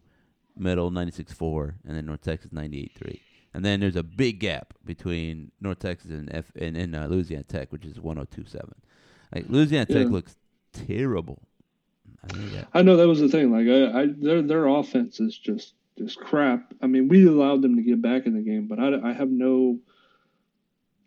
[0.58, 3.20] Middle 96.4, and then North Texas 98.3.
[3.56, 7.44] And then there's a big gap between North Texas and F and, and uh, Louisiana
[7.46, 8.70] Tech, which is 102.7.
[9.34, 10.12] Like Louisiana Tech Yeah.
[10.12, 10.36] looks
[10.74, 11.42] terrible.
[12.30, 12.68] I that.
[12.74, 13.52] I know that was the thing.
[13.54, 16.74] Like I, I their their offense is just just crap.
[16.82, 19.30] I mean, we allowed them to get back in the game, but I, I have
[19.30, 19.80] no.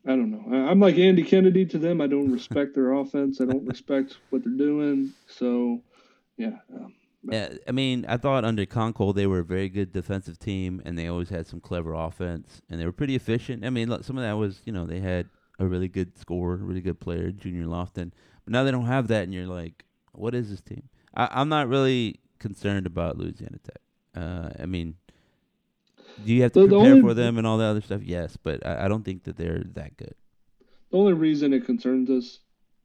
[0.06, 0.44] I don't know.
[0.50, 2.00] I, I'm like Andy Kennedy to them.
[2.00, 3.42] I don't respect their offense.
[3.42, 5.12] I don't respect what they're doing.
[5.26, 5.82] So,
[6.38, 6.56] yeah.
[6.74, 10.80] Um, Yeah, I mean, I thought under Konkol they were a very good defensive team,
[10.84, 13.64] and they always had some clever offense, and they were pretty efficient.
[13.64, 16.56] I mean, look, some of that was, you know, they had a really good scorer,
[16.56, 18.12] really good player, Junior Lofton,
[18.44, 20.88] but now they don't have that, and you're like, what is this team?
[21.14, 23.80] I, I'm not really concerned about Louisiana Tech.
[24.16, 24.94] Uh, I mean,
[26.24, 28.02] do you have to The- the prepare only- for them and all that other stuff?
[28.04, 30.14] Yes, but I, I don't think that they're that good.
[30.90, 32.38] the only reason it concerns us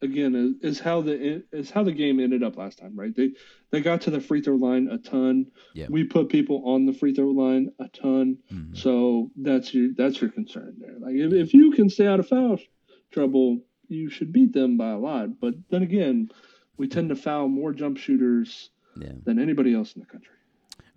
[0.04, 3.16] again is, is how the is how the game ended up last time, right?
[3.16, 3.32] They
[3.72, 5.48] they got to the free throw line a ton.
[5.74, 5.88] Yeah.
[5.90, 8.38] We put people on the free throw line a ton.
[8.52, 8.78] Mhm.
[8.78, 10.96] So that's your that's your concern there.
[11.00, 12.60] Like if, if you can stay out of foul
[13.12, 15.40] trouble, you should beat them by a lot.
[15.40, 16.30] But then again,
[16.78, 19.14] we tend to foul more jump shooters Yeah.
[19.24, 20.36] than anybody else in the country.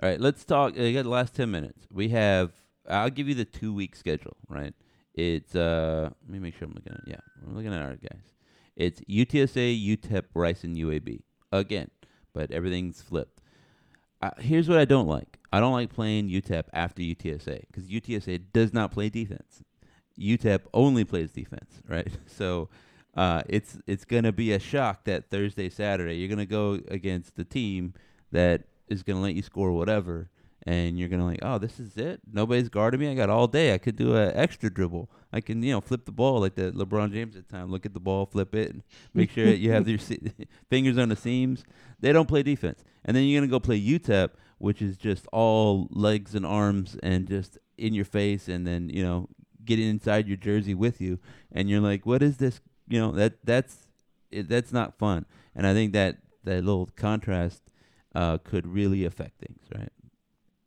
[0.03, 0.79] All right, let's talk.
[0.79, 1.87] I got the last ten minutes.
[1.91, 2.53] We have.
[2.89, 4.37] I'll give you the two week schedule.
[4.49, 4.75] Right.
[5.15, 6.11] It's uh.
[6.23, 7.01] Let me make sure I'm looking at.
[7.07, 8.21] Yeah, I'm looking at our guys.
[8.77, 11.91] It's UTSA, UTEP, Rice, and UAB again,
[12.35, 13.41] but everything's flipped.
[14.21, 15.39] Uh, here's what I don't like.
[15.53, 19.63] I don't like playing UTEP after UTSA because UTSA does not play defense.
[20.19, 22.09] UTEP only plays defense, right?
[22.27, 22.69] So
[23.17, 27.45] uh, it's it's gonna be a shock that Thursday, Saturday, you're gonna go against the
[27.45, 27.95] team
[28.33, 30.29] that is gonna let you score whatever,
[30.67, 32.21] and you're gonna like, oh, this is it.
[32.31, 33.09] Nobody's guarding me.
[33.09, 33.73] I got all day.
[33.73, 35.09] I could do an extra dribble.
[35.33, 37.71] I can, you know, flip the ball like the LeBron James at the time.
[37.71, 38.75] Look at the ball, flip it,
[39.15, 40.33] make sure you have your se-
[40.69, 41.65] fingers on the seams.
[42.01, 45.87] They don't play defense, and then you're gonna go play UTEP, which is just all
[45.93, 49.29] legs and arms and just in your face, and then you know
[49.65, 51.21] get inside your jersey with you,
[51.53, 52.61] and you're like, what is this?
[52.89, 53.89] You know that that's
[54.33, 55.27] it, that's not fun.
[55.55, 57.63] And I think that that little contrast
[58.17, 59.61] uh, could really affect things.
[59.73, 59.93] Right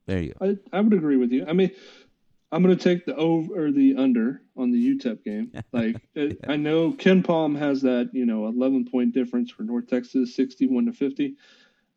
[0.09, 0.57] there, you go.
[0.73, 1.45] I I would agree with you.
[1.47, 1.71] I mean.
[2.51, 5.51] I'm going to take the over or the under on the UTEP game.
[5.71, 10.35] Like it, I know KenPom has that, you know, 11 point difference for North Texas,
[10.35, 11.35] 61 to 50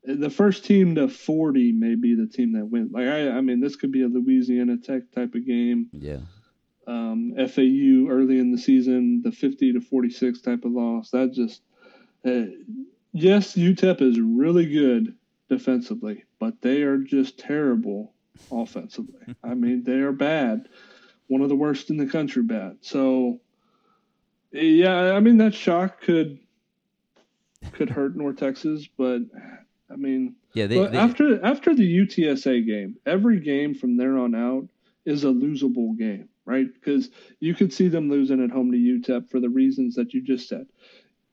[0.04, 2.92] the first team to 40 may be the team that wins.
[2.92, 5.88] Like I, I mean, this could be a Louisiana Tech type of game.
[5.92, 6.18] Yeah.
[6.86, 11.10] Um, FAU early in the season, the 50 to 46 type of loss.
[11.10, 11.62] That just,
[12.26, 12.50] uh,
[13.12, 15.14] yes, UTEP is really good
[15.53, 18.14] defensively, but they are just terrible
[18.50, 19.20] offensively.
[19.26, 19.32] Hmm.
[19.44, 20.68] I mean, they are bad.
[21.28, 22.78] One of the worst in the country, bad.
[22.80, 23.40] So,
[24.50, 26.38] yeah, I mean that shock could
[27.72, 29.22] could hurt North Texas, but
[29.90, 30.66] I mean, yeah.
[30.66, 34.68] They, they, after after the UTSA game, every game from there on out
[35.05, 36.66] is a losable game, right?
[36.72, 40.22] Because you could see them losing at home to UTEP for the reasons that you
[40.22, 40.66] just said.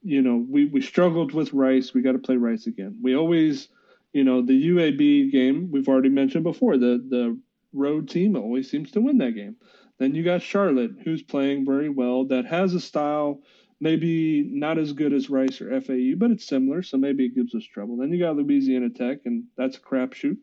[0.04, 1.94] You know, we we struggled with Rice.
[1.94, 3.00] We got to play Rice again.
[3.02, 3.70] We always,
[4.14, 6.78] you know, the UAB game we've already mentioned before.
[6.78, 7.40] The the
[7.74, 9.56] road team always seems to win that game.
[10.00, 13.42] Then you got Charlotte, who's playing very well, that has a style
[13.80, 17.56] maybe not as good as Rice or FAU, but it's similar, so maybe it gives
[17.56, 17.98] us trouble.
[17.98, 20.38] Then you got Louisiana Tech, and that's a crapshoot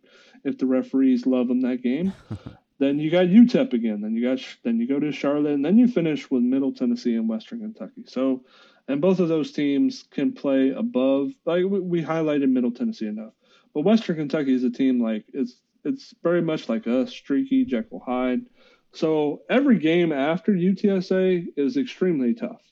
[0.45, 2.13] if the referees love them that game.
[2.79, 4.01] then you got UTEP again.
[4.01, 7.15] Then you got then you go to Charlotte, and then you finish with Middle Tennessee
[7.15, 8.05] and Western Kentucky.
[8.07, 8.45] So,
[8.89, 11.33] and both of those teams can play above.
[11.45, 13.33] Like we highlighted Middle Tennessee enough,
[13.77, 18.03] but Western Kentucky is a team like it's it's very much like a streaky Jekyll
[18.07, 18.47] Hyde.
[18.93, 22.63] So every game after UTSA is extremely tough.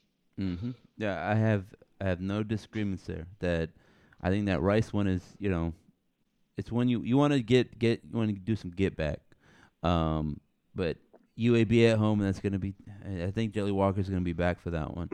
[0.41, 0.71] Mm-hmm.
[0.97, 1.67] Yeah, I have
[2.01, 3.27] I have no disagreements there.
[3.41, 3.69] That
[4.23, 5.75] I think that Rice one is you know,
[6.57, 9.21] it's when you you want to get get you want to do some get back,
[9.83, 10.41] um,
[10.75, 10.97] but
[11.39, 12.75] UAB at home that's going to be.
[13.27, 15.11] I think Jelly Walker's going to be back for that one,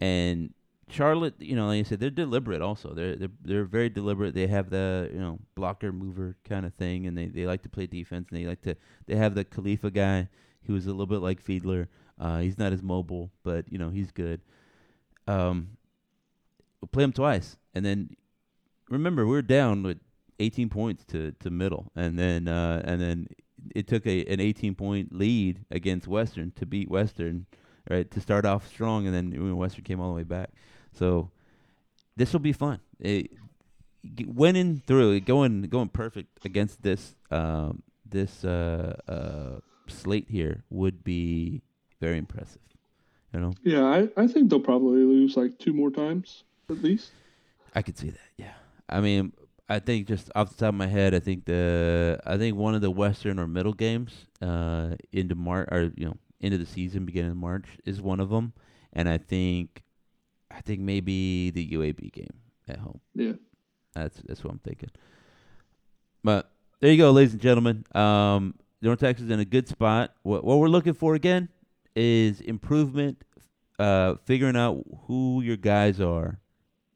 [0.00, 0.54] and
[0.88, 2.62] Charlotte, you know, like I said, they're deliberate.
[2.62, 4.34] Also, they're they're they're very deliberate.
[4.34, 7.68] They have the you know blocker mover kind of thing, and they, they like to
[7.68, 8.28] play defense.
[8.30, 8.76] And they like to
[9.06, 10.28] they have the Khalifa guy
[10.66, 11.88] who is a little bit like Fiedler.
[12.18, 14.40] Uh, he's not as mobile, but you know he's good
[15.28, 15.76] um,
[16.80, 18.16] we'll play them twice, and then
[18.88, 19.98] remember we are down with
[20.38, 23.28] 18 points to, to middle, and then uh, and then
[23.74, 27.46] it took a an 18 point lead against Western to beat Western,
[27.90, 28.10] right?
[28.10, 30.50] To start off strong, and then Western came all the way back.
[30.96, 31.30] So
[32.16, 32.80] this will be fun.
[32.98, 33.30] It,
[34.26, 41.62] winning through, going going perfect against this um, this uh, uh, slate here would be
[42.00, 42.62] very impressive.
[43.32, 43.52] You know?
[43.62, 47.10] Yeah, I, I think they'll probably lose like two more times at least.
[47.74, 48.30] I could see that.
[48.38, 48.54] Yeah,
[48.88, 49.32] I mean,
[49.68, 52.74] I think just off the top of my head, I think the I think one
[52.74, 57.04] of the Western or middle games uh, into March or you know into the season,
[57.04, 58.52] beginning of March, is one of them,
[58.92, 59.82] and I think
[60.56, 63.00] I think maybe the UAB game at home.
[63.14, 63.32] Yeah,
[63.94, 64.90] that's that's what I'm thinking.
[66.24, 66.50] But
[66.80, 67.84] there you go, ladies and gentlemen.
[67.94, 70.14] Um, North Texas is in a good spot.
[70.22, 71.48] What what we're looking for again?
[71.96, 73.24] is improvement,
[73.78, 76.38] uh, figuring out who your guys are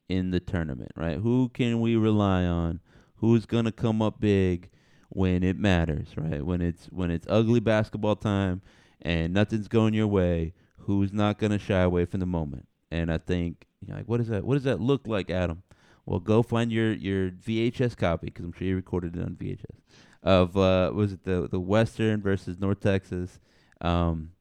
[0.07, 1.17] in the tournament, right?
[1.17, 2.79] Who can we rely on?
[3.15, 4.69] Who's gonna come up big
[5.09, 6.45] when it matters, right?
[6.45, 8.61] When it's when it's ugly basketball time
[9.01, 12.67] and nothing's going your way, who's not gonna shy away from the moment?
[12.91, 15.63] And I think, you know, like, what does that what does that look like, Adam?
[16.05, 19.79] Well, go find your your VHS copy because I'm sure you recorded it on VHS
[20.23, 23.39] of uh, was it the the Western versus North Texas.
[23.79, 24.31] Um,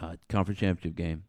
[0.00, 1.24] uh, conference championship game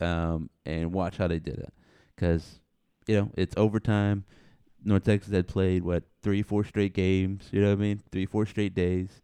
[0.00, 1.72] um, and watch how they did it.
[2.14, 2.60] Because,
[3.06, 4.24] you know, it's overtime.
[4.84, 8.02] North Texas had played, what, three, four straight games, you know what I mean?
[8.10, 9.22] Three, four straight days.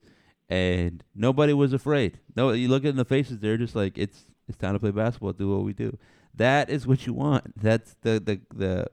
[0.48, 2.20] And nobody was afraid.
[2.36, 5.32] No, you look at the faces, they're just like, it's it's time to play basketball,
[5.32, 5.98] do what we do.
[6.36, 7.60] That is what you want.
[7.60, 8.86] That's the the the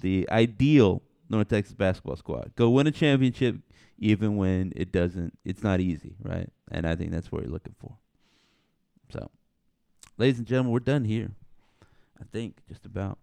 [0.00, 2.52] the ideal North Texas basketball squad.
[2.56, 3.56] Go win a championship
[3.98, 6.48] even when it doesn't it's not easy, right?
[6.70, 7.96] And I think that's what you're looking for.
[9.12, 9.30] So
[10.18, 11.30] ladies and gentlemen, we're done here.
[12.20, 13.18] I think just about.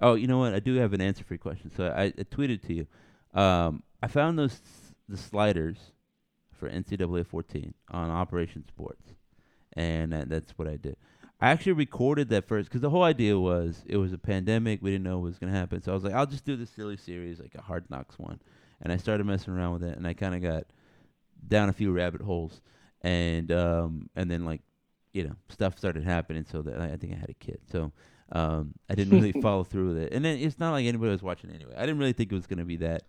[0.00, 0.54] Oh, you know what?
[0.54, 1.70] I do have an answer for your question.
[1.74, 2.86] So I, I tweeted to you.
[3.32, 4.60] Um, I found those
[5.08, 5.78] the sliders
[6.52, 9.14] for NCAA 14 on Operation Sports,
[9.74, 10.96] and that, that's what I did.
[11.40, 14.80] I actually recorded that first because the whole idea was it was a pandemic.
[14.82, 15.82] We didn't know what was going to happen.
[15.82, 18.40] So I was like, I'll just do this silly series, like a Hard Knocks one.
[18.80, 20.64] And I started messing around with it, and I kind of got
[21.46, 22.60] down a few rabbit holes.
[23.02, 24.62] And um, and then like
[25.12, 26.44] you know, stuff started happening.
[26.50, 27.60] So that I, I think I had a kid.
[27.70, 27.92] So
[28.32, 30.12] um, I didn't really follow through with it.
[30.12, 31.74] And then it's not like anybody was watching anyway.
[31.76, 33.04] I didn't really think it was going to be that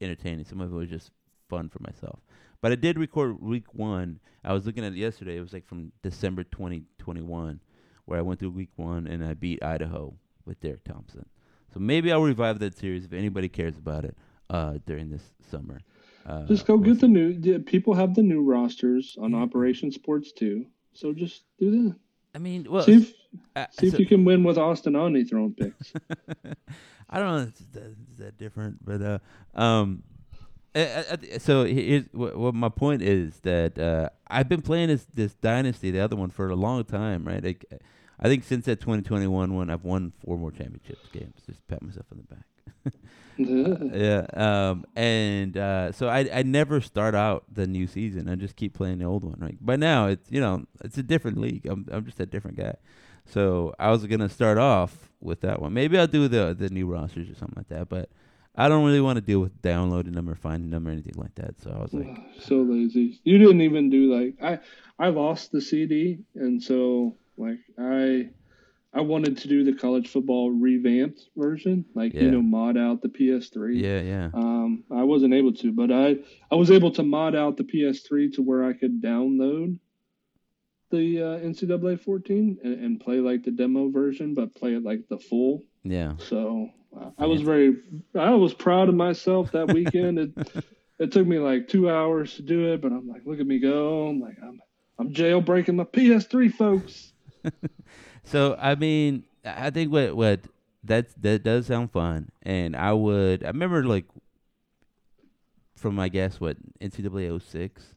[0.00, 0.44] entertaining.
[0.44, 1.10] Some of it was just
[1.48, 2.20] fun for myself.
[2.60, 4.18] But I did record week one.
[4.44, 5.36] I was looking at it yesterday.
[5.36, 7.60] It was like from December 2021,
[8.06, 11.24] where I went through week one and I beat Idaho with Derek Thompson.
[11.72, 14.16] So maybe I'll revive that series if anybody cares about it
[14.50, 15.80] uh, during this summer.
[16.26, 17.28] Uh, Just go get the new.
[17.40, 19.38] yeah, People have the new rosters on Yeah.
[19.38, 20.66] Operation Sports too.
[20.94, 21.96] So just do that.
[22.34, 23.12] I mean, well, see if
[23.56, 25.92] uh, see so- if you can win with Austin Aune throwing picks.
[27.10, 29.18] I don't know if it's that, it's that different, but uh,
[29.58, 30.02] um,
[30.78, 34.88] I, I, I- so here's what, what my point is that uh, I've been playing
[34.88, 37.42] this this dynasty, the other one, for a long time, right?
[37.42, 37.64] Like,
[38.20, 41.34] I think since that 2021 one, I've won four more championships games.
[41.46, 42.44] Just pat myself on the back.
[43.36, 44.26] yeah.
[44.34, 44.84] Um.
[44.96, 48.28] And uh, so I I never start out the new season.
[48.28, 49.36] I just keep playing the old one.
[49.38, 49.56] Right.
[49.60, 51.66] By now it's you know it's a different league.
[51.66, 52.74] I'm I'm just a different guy.
[53.26, 55.72] So I was gonna start off with that one.
[55.74, 57.88] Maybe I'll do the the new rosters or something like that.
[57.88, 58.08] But
[58.58, 61.34] I don't really want to deal with downloading them or finding them or anything like
[61.36, 61.60] that.
[61.62, 62.08] So I was like,
[62.40, 63.20] so lazy.
[63.22, 64.58] You didn't even do like I
[64.98, 68.30] I lost the CD and so like I
[68.92, 72.22] I wanted to do the college football revamped version, like Yeah.
[72.22, 73.80] you know mod out the PS3.
[73.80, 76.16] yeah, yeah, Um, I wasn't able to, but I
[76.50, 79.78] I was able to mod out the PS3 to where I could download
[80.90, 85.08] the uh, NCAA 14 and, and play like the demo version, but play it like
[85.08, 85.64] the full.
[85.82, 86.14] yeah.
[86.18, 87.76] So uh, I was very,
[88.14, 90.18] I was proud of myself that weekend.
[90.18, 90.64] it
[90.98, 93.58] it took me like two hours to do it, but I'm like, look at me
[93.58, 94.08] go!
[94.08, 94.60] I'm like, I'm
[94.98, 97.12] I'm jailbreaking my PS3, folks.
[98.28, 100.40] So I mean, I think what what
[100.84, 103.42] that that does sound fun, and I would.
[103.42, 104.04] I remember like
[105.74, 107.94] from I guess what NCAA 06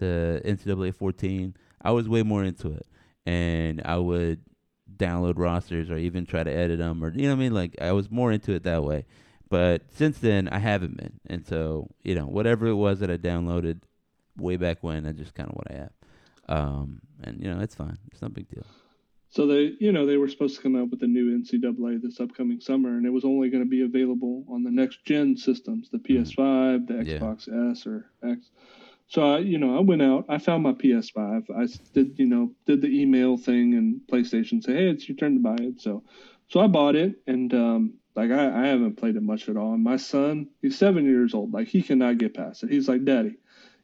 [0.00, 2.86] to NCAA 14, I was way more into it,
[3.26, 4.40] and I would
[4.96, 7.54] download rosters or even try to edit them, or you know what I mean.
[7.54, 9.04] Like I was more into it that way.
[9.48, 13.16] But since then, I haven't been, and so you know whatever it was that I
[13.16, 13.80] downloaded
[14.38, 15.90] way back when, that's just kind of what I have.
[16.48, 17.98] Um, and you know it's fine.
[18.10, 18.64] It's no big deal.
[19.28, 22.20] So they, you know, they were supposed to come out with a new NCAA this
[22.20, 25.88] upcoming summer, and it was only going to be available on the next gen systems,
[25.90, 27.18] the PS5, the Yeah.
[27.18, 28.50] Xbox S or X.
[29.12, 31.44] So I, you know, I went out, I found my PS5.
[31.54, 35.34] I did, you know, did the email thing and PlayStation say, hey, it's your turn
[35.34, 35.82] to buy it.
[35.82, 36.02] So,
[36.48, 39.74] so I bought it, and um, like I, I haven't played it much at all.
[39.74, 42.70] And my son, he's seven years old, like he cannot get past it.
[42.70, 43.36] He's like, Daddy,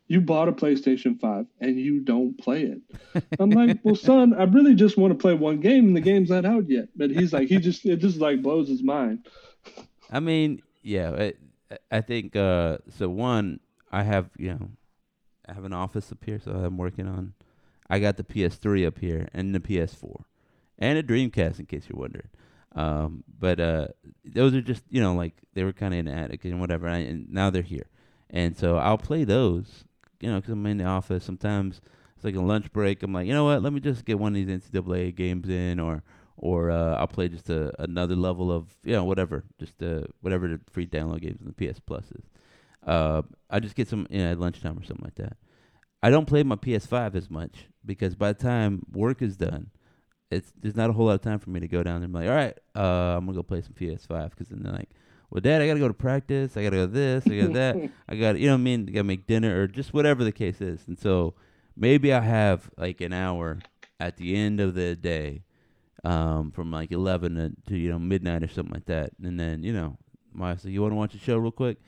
[0.06, 2.80] you bought a PlayStation 5 and you don't play it.
[3.38, 6.30] I'm like, well, son, I really just want to play one game, and the game's
[6.30, 6.88] not out yet.
[6.96, 9.28] But he's like, he just, it just like blows his mind.
[10.10, 11.30] I mean, yeah,
[11.70, 13.10] I, I think uh, so.
[13.10, 13.60] One,
[13.92, 14.70] I have you know,
[15.48, 17.34] I have an office up here, so I'm working on.
[17.88, 20.24] I got the PS3 up here and the PS4,
[20.78, 22.28] and a Dreamcast, in case you're wondering.
[22.74, 23.88] Um, but uh,
[24.24, 26.86] those are just you know like they were kind of in the attic and whatever,
[26.86, 27.86] and, and now they're here,
[28.30, 29.84] and so I'll play those.
[30.20, 31.24] You know, because I'm in the office.
[31.24, 31.80] Sometimes
[32.16, 33.02] it's like a lunch break.
[33.02, 33.62] I'm like, you know what?
[33.62, 36.02] Let me just get one of these NCAA games in, or
[36.36, 40.48] or uh, I'll play just a, another level of you know whatever, just uh, whatever
[40.48, 42.24] the free download games in the PS Plus is.
[42.86, 45.36] Uh, I just get some you know, at lunchtime or something like that.
[46.02, 49.70] I don't play my PS5 as much because by the time work is done,
[50.30, 52.12] it's there's not a whole lot of time for me to go down there and
[52.12, 54.90] be like, all right, uh, I'm gonna go play some PS5 because then they're like,
[55.30, 58.14] well, Dad, I gotta go to practice, I gotta go this, I got that, I
[58.14, 60.60] got you know what I mean, I gotta make dinner or just whatever the case
[60.60, 61.34] is, and so
[61.76, 63.58] maybe I have like an hour
[63.98, 65.42] at the end of the day,
[66.04, 69.62] um, from like eleven to, to you know midnight or something like that, and then
[69.62, 69.96] you know,
[70.32, 71.78] my so you want to watch a show real quick.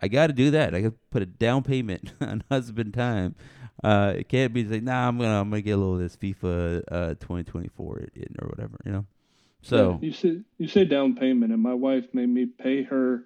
[0.00, 0.74] I got to do that.
[0.74, 3.34] I got to put a down payment on husband time.
[3.82, 6.16] Uh, it can't be like, nah, I'm gonna I'm gonna get a little of this
[6.16, 9.06] FIFA uh 2024 in or whatever, you know.
[9.64, 13.24] So you say you say down payment, and my wife made me pay her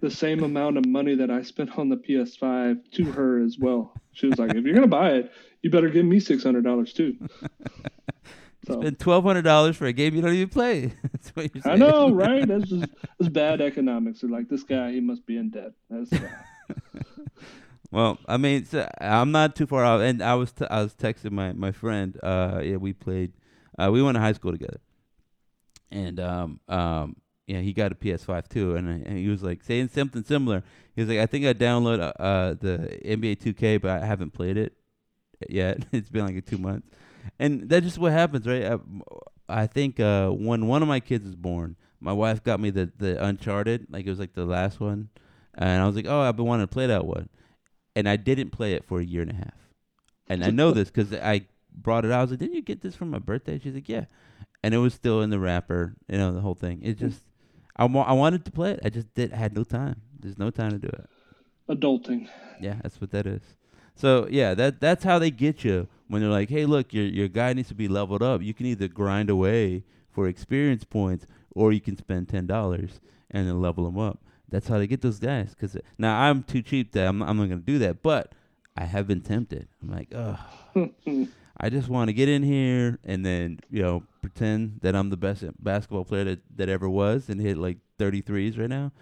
[0.00, 3.92] the same amount of money that I spent on the PS5 to her as well.
[4.12, 6.92] She was like, "If you're gonna buy it, you better give me six hundred dollars
[6.94, 7.16] too."
[8.66, 10.92] So spend twelve hundred dollars for a game you don't even play.
[11.12, 12.46] That's what you're I know, right?
[12.46, 12.86] That's just
[13.18, 14.20] that's bad economics.
[14.20, 15.72] They're like, this guy, he must be in debt.
[15.90, 16.28] That's uh,
[17.90, 20.94] Well, I mean, so I'm not too far off, and I was t- I was
[20.94, 22.18] texting my my friend.
[22.22, 23.32] Uh, yeah, we played.
[23.78, 24.80] Uh, we went to high school together,
[25.90, 29.62] and um um yeah, he got a PS5 too, and, I- and he was like
[29.62, 30.62] saying something similar.
[30.94, 34.32] He was like, I think I download uh, uh the NBA 2K, but I haven't
[34.32, 34.74] played it
[35.48, 35.84] yet.
[35.92, 36.88] it's been like two months,
[37.38, 38.64] and that's just what happens, right?
[38.64, 38.78] I,
[39.48, 42.90] I think uh when one of my kids was born, my wife got me the
[42.98, 45.08] the Uncharted, like it was like the last one,
[45.54, 47.28] and I was like, oh, I've been wanting to play that one
[47.94, 49.54] and I didn't play it for a year and a half.
[50.28, 51.42] And I know this because I
[51.74, 52.18] brought it out.
[52.18, 54.06] I was like, "Didn't you get this for my birthday?" She's like, "Yeah,"
[54.62, 55.94] and it was still in the wrapper.
[56.08, 56.80] You know, the whole thing.
[56.82, 57.20] It just,
[57.76, 58.80] I wa- I wanted to play it.
[58.84, 59.32] I just did.
[59.32, 60.00] I had no time.
[60.18, 61.10] There's no time to do it.
[61.68, 62.28] Adulting.
[62.60, 63.42] Yeah, that's what that is.
[63.94, 67.28] So yeah, that that's how they get you when they're like, "Hey, look, your your
[67.28, 68.42] guy needs to be leveled up.
[68.42, 73.00] You can either grind away for experience points, or you can spend ten dollars
[73.30, 74.18] and then level them up."
[74.50, 75.56] That's how they get those guys.
[75.58, 78.34] Cause now I'm too cheap that I'm I'm not gonna do that, but
[78.76, 79.66] I have been tempted.
[79.82, 80.38] I'm like, oh,
[81.56, 85.16] I just want to get in here and then you know pretend that I'm the
[85.16, 88.92] best basketball player that that ever was and hit like 33s right now.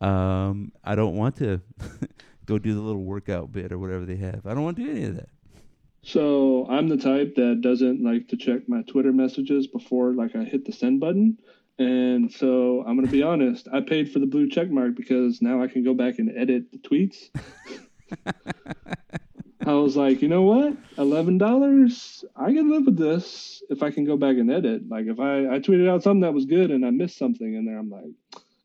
[0.00, 1.60] Um, I don't want to
[2.46, 4.46] go do the little workout bit or whatever they have.
[4.46, 5.28] I don't want to do any of that.
[6.02, 10.44] So I'm the type that doesn't like to check my Twitter messages before like I
[10.44, 11.38] hit the send button.
[11.78, 15.62] And so I'm gonna be honest, I paid for the blue check mark because now
[15.62, 17.30] I can go back and edit the tweets.
[19.66, 20.76] I was like, you know what?
[20.96, 24.88] Eleven dollars, I can live with this if I can go back and edit.
[24.88, 27.66] Like if I, I tweeted out something that was good and I missed something in
[27.66, 28.14] there, I'm like,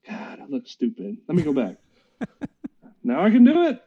[0.07, 1.17] God, I look stupid.
[1.27, 1.75] Let me go back.
[3.03, 3.83] now I can do it.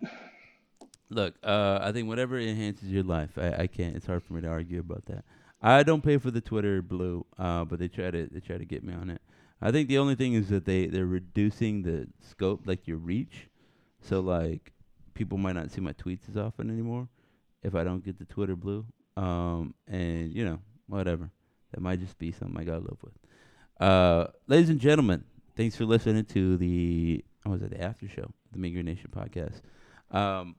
[1.09, 3.95] Look, uh, I think whatever enhances your life, I, I can't.
[3.97, 5.25] It's hard for me to argue about that.
[5.63, 8.65] I don't pay for the Twitter blue, uh, but they try to they try to
[8.65, 9.23] get me on it.
[9.61, 13.49] I think the only thing is that they they're reducing the scope, like your reach.
[14.01, 14.73] So like
[15.15, 17.09] people might not see my tweets as often anymore
[17.63, 18.85] if I don't get the Twitter blue.
[19.17, 21.31] Um, and you know whatever,
[21.73, 23.15] that might just be something I gotta live with.
[23.81, 25.25] Uh, ladies and gentlemen,
[25.57, 29.61] thanks for listening to the what was it the after show, the Green Nation podcast.
[30.11, 30.57] Um,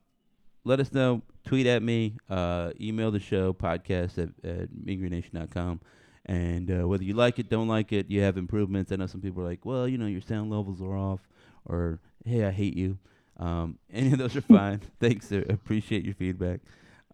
[0.68, 1.22] let us know.
[1.44, 2.14] Tweet at me.
[2.28, 5.80] Uh, email the show podcast at, at meangreennation.com.
[6.26, 8.92] And uh, whether you like it, don't like it, you have improvements.
[8.92, 11.20] I know some people are like, well, you know, your sound levels are off,
[11.64, 12.98] or hey, I hate you.
[13.38, 14.82] Um, any of those are fine.
[15.00, 15.32] Thanks.
[15.32, 16.60] Appreciate your feedback.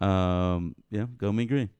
[0.01, 1.71] Um, yeah, go Mean Green.